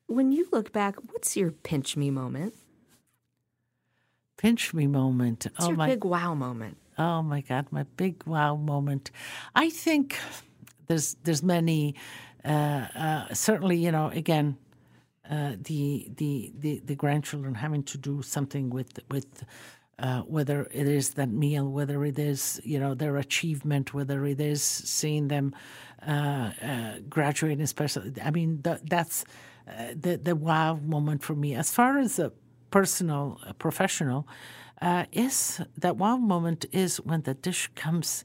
[0.06, 2.54] When you look back, what's your pinch me moment?
[4.36, 5.46] Pinch me moment.
[5.50, 6.78] What's oh your my big wow moment?
[6.96, 9.10] Oh my God, my big wow moment.
[9.54, 10.16] I think
[10.86, 11.94] there's there's many.
[12.44, 14.56] Uh, uh, certainly, you know, again,
[15.30, 19.44] uh, the, the the the grandchildren having to do something with with.
[20.00, 24.40] Uh, whether it is that meal, whether it is you know their achievement, whether it
[24.40, 25.52] is seeing them
[26.06, 29.24] uh, uh, graduate, especially, I mean th- that's
[29.66, 31.56] the the wow moment for me.
[31.56, 32.30] As far as a
[32.70, 34.28] personal, uh, professional,
[35.12, 38.24] is that wow moment is when the dish comes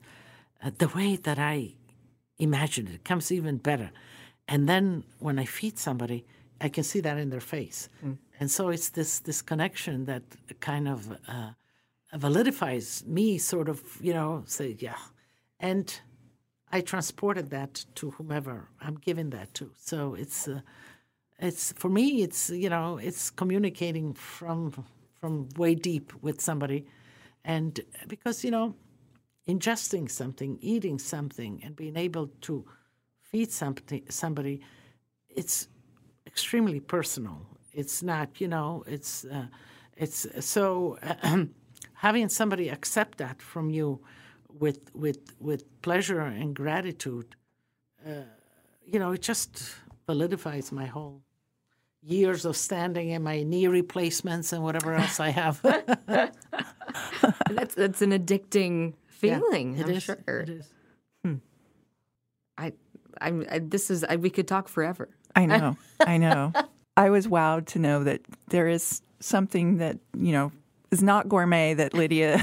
[0.78, 1.74] the way that I
[2.44, 2.96] imagined it.
[2.96, 3.92] It comes even better,
[4.48, 6.26] and then when I feed somebody,
[6.62, 7.90] I can see that in their face,
[8.40, 10.24] and so it's this this connection that
[10.60, 11.52] kind of uh,
[12.16, 13.38] validifies me.
[13.38, 15.02] Sort of, you know, say yeah,
[15.60, 16.00] and
[16.72, 19.72] I transported that to whomever I'm giving that to.
[19.78, 20.48] So it's.
[20.48, 20.62] Uh,
[21.40, 24.72] it's for me it's you know it's communicating from
[25.20, 26.86] from way deep with somebody
[27.44, 28.76] and because you know
[29.48, 32.66] ingesting something eating something and being able to
[33.22, 34.62] feed something somebody
[35.30, 35.68] it's
[36.26, 39.46] extremely personal it's not you know it's uh,
[39.98, 40.98] it's so
[41.94, 44.00] having somebody accept that from you
[44.60, 47.36] with with with pleasure and gratitude
[48.08, 48.12] uh,
[48.86, 49.76] you know it just
[50.08, 51.22] validifies my whole
[52.06, 55.62] years of standing and my knee replacements and whatever else I have.
[57.50, 58.94] That's that's an addicting
[59.30, 59.78] feeling.
[59.78, 60.04] it I'm is.
[60.04, 60.18] sure.
[60.28, 60.70] It is.
[62.58, 62.74] I,
[63.20, 63.46] I'm.
[63.50, 64.04] I, this is.
[64.04, 65.10] I, we could talk forever.
[65.36, 65.78] I know.
[66.00, 66.54] I know.
[66.98, 70.52] I was wowed to know that there is something that, you know,
[70.92, 72.40] is not gourmet that Lidia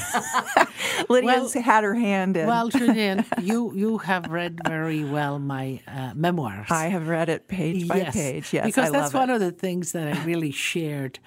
[1.08, 2.48] Lidia's had her hand in.
[2.48, 6.66] Well, Julian, you you have read very well my uh, memoirs.
[6.68, 8.52] I have read it page by yes, page.
[8.52, 9.34] Yes, because I that's love one it.
[9.34, 11.20] of the things that I really shared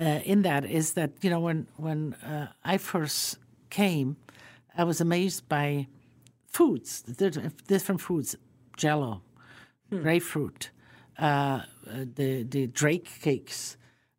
[0.00, 3.36] uh, in that is that you know when when uh, I first
[3.68, 4.16] came,
[4.80, 5.88] I was amazed by
[6.46, 8.34] foods, different different foods,
[8.78, 9.20] Jello,
[9.90, 10.70] grapefruit,
[11.18, 11.64] uh, uh,
[12.14, 13.76] the the Drake cakes.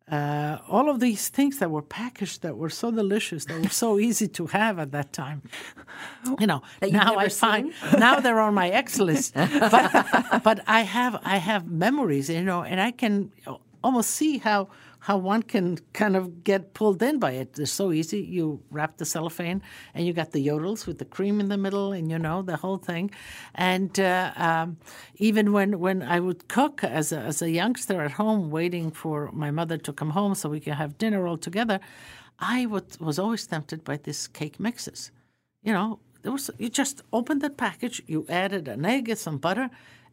[0.08, 3.98] Uh, all of these things that were packaged that were so delicious, that were so
[4.08, 5.42] easy to have at that time.
[6.38, 9.34] You know, now I find now they're on my X list.
[9.74, 9.84] But
[10.44, 13.32] but I have I have memories, you know, and I can
[13.82, 14.68] almost see how
[15.02, 17.58] how one can kind of get pulled in by it.
[17.58, 18.20] It's so easy.
[18.20, 19.60] You wrap the cellophane,
[19.94, 22.56] and you got the yodels with the cream in the middle, and you know the
[22.56, 23.10] whole thing.
[23.56, 24.76] And uh, um,
[25.16, 29.28] even when, when I would cook as a, as a youngster at home, waiting for
[29.32, 31.80] my mother to come home so we could have dinner all together,
[32.38, 35.10] I would, was always tempted by these cake mixes.
[35.64, 39.38] You know, there was you just opened that package, you added an egg and some
[39.38, 39.68] butter,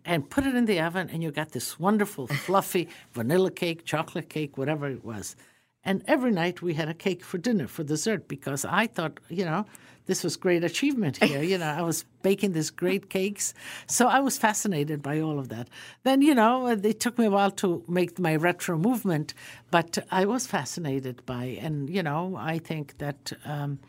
[0.06, 4.30] and put it in the oven, and you got this wonderful, fluffy vanilla cake, chocolate
[4.30, 5.36] cake, whatever it was.
[5.84, 9.46] And every night we had a cake for dinner, for dessert, because I thought, you
[9.46, 9.66] know,
[10.10, 11.44] this was great achievement here.
[11.44, 13.54] You know, I was baking these great cakes.
[13.86, 15.70] So I was fascinated by all of that.
[16.04, 19.34] Then, you know, it took me a while to make my retro movement,
[19.72, 23.34] but I was fascinated by, and, you know, I think that.
[23.46, 23.80] Um,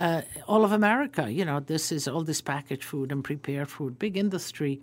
[0.00, 3.96] uh, all of America, you know, this is all this packaged food and prepared food,
[3.96, 4.80] big industry.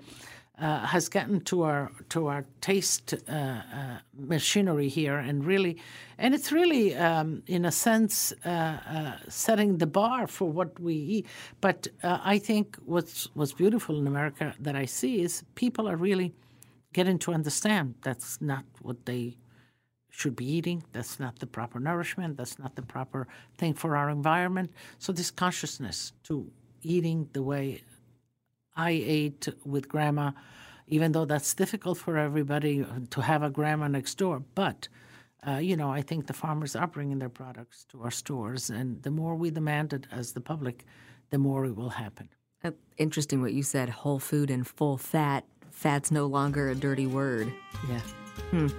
[0.60, 5.78] Uh, has gotten to our to our taste uh, uh, machinery here, and really,
[6.20, 11.26] and it's really, um, in a sense, uh, setting the bar for what we eat.
[11.62, 16.32] But I think what's what's beautiful in America that I see is people are really
[16.93, 19.38] getting to understand that's not what they
[20.12, 20.84] should be eating.
[20.91, 22.38] That's not the proper nourishment.
[22.38, 23.28] That's not the proper
[23.58, 24.72] thing for our environment.
[24.99, 26.52] So this consciousness to
[26.84, 27.82] eating the way
[28.76, 30.32] I ate with grandma,
[30.88, 34.43] even though that's difficult for everybody to have a grandma next door.
[34.55, 34.88] But,
[35.47, 38.69] uh, you know, I think the farmers are bringing their products to our stores.
[38.69, 40.86] And the more we demand it as the public,
[41.30, 42.30] the more it will happen.
[42.63, 43.89] Uh, interesting what you said.
[43.89, 45.45] Whole food and full fat.
[45.72, 47.51] Fat's no longer a dirty word.
[47.89, 48.69] Yeah.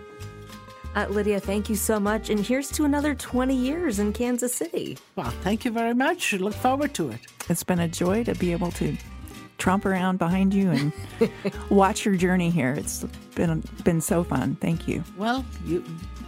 [0.94, 2.28] Uh, Lidia, thank you so much.
[2.28, 4.98] And here's to another 20 years in Kansas City.
[5.16, 6.34] Well, thank you very much.
[6.34, 7.20] Look forward to it.
[7.48, 8.96] It's been a joy to be able to
[9.62, 10.92] tromp around behind you and
[11.70, 12.72] watch your journey here.
[12.72, 13.04] It's
[13.36, 14.56] been been so fun.
[14.56, 15.04] Thank you.
[15.16, 15.84] Well, you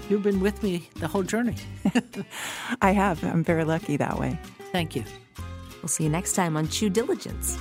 [0.09, 1.57] you've been with me the whole journey.
[2.81, 3.25] I have.
[3.25, 4.39] I'm very lucky that way.
[4.71, 5.03] Thank you.
[5.83, 7.59] We'll see you next time on Chew Diligence.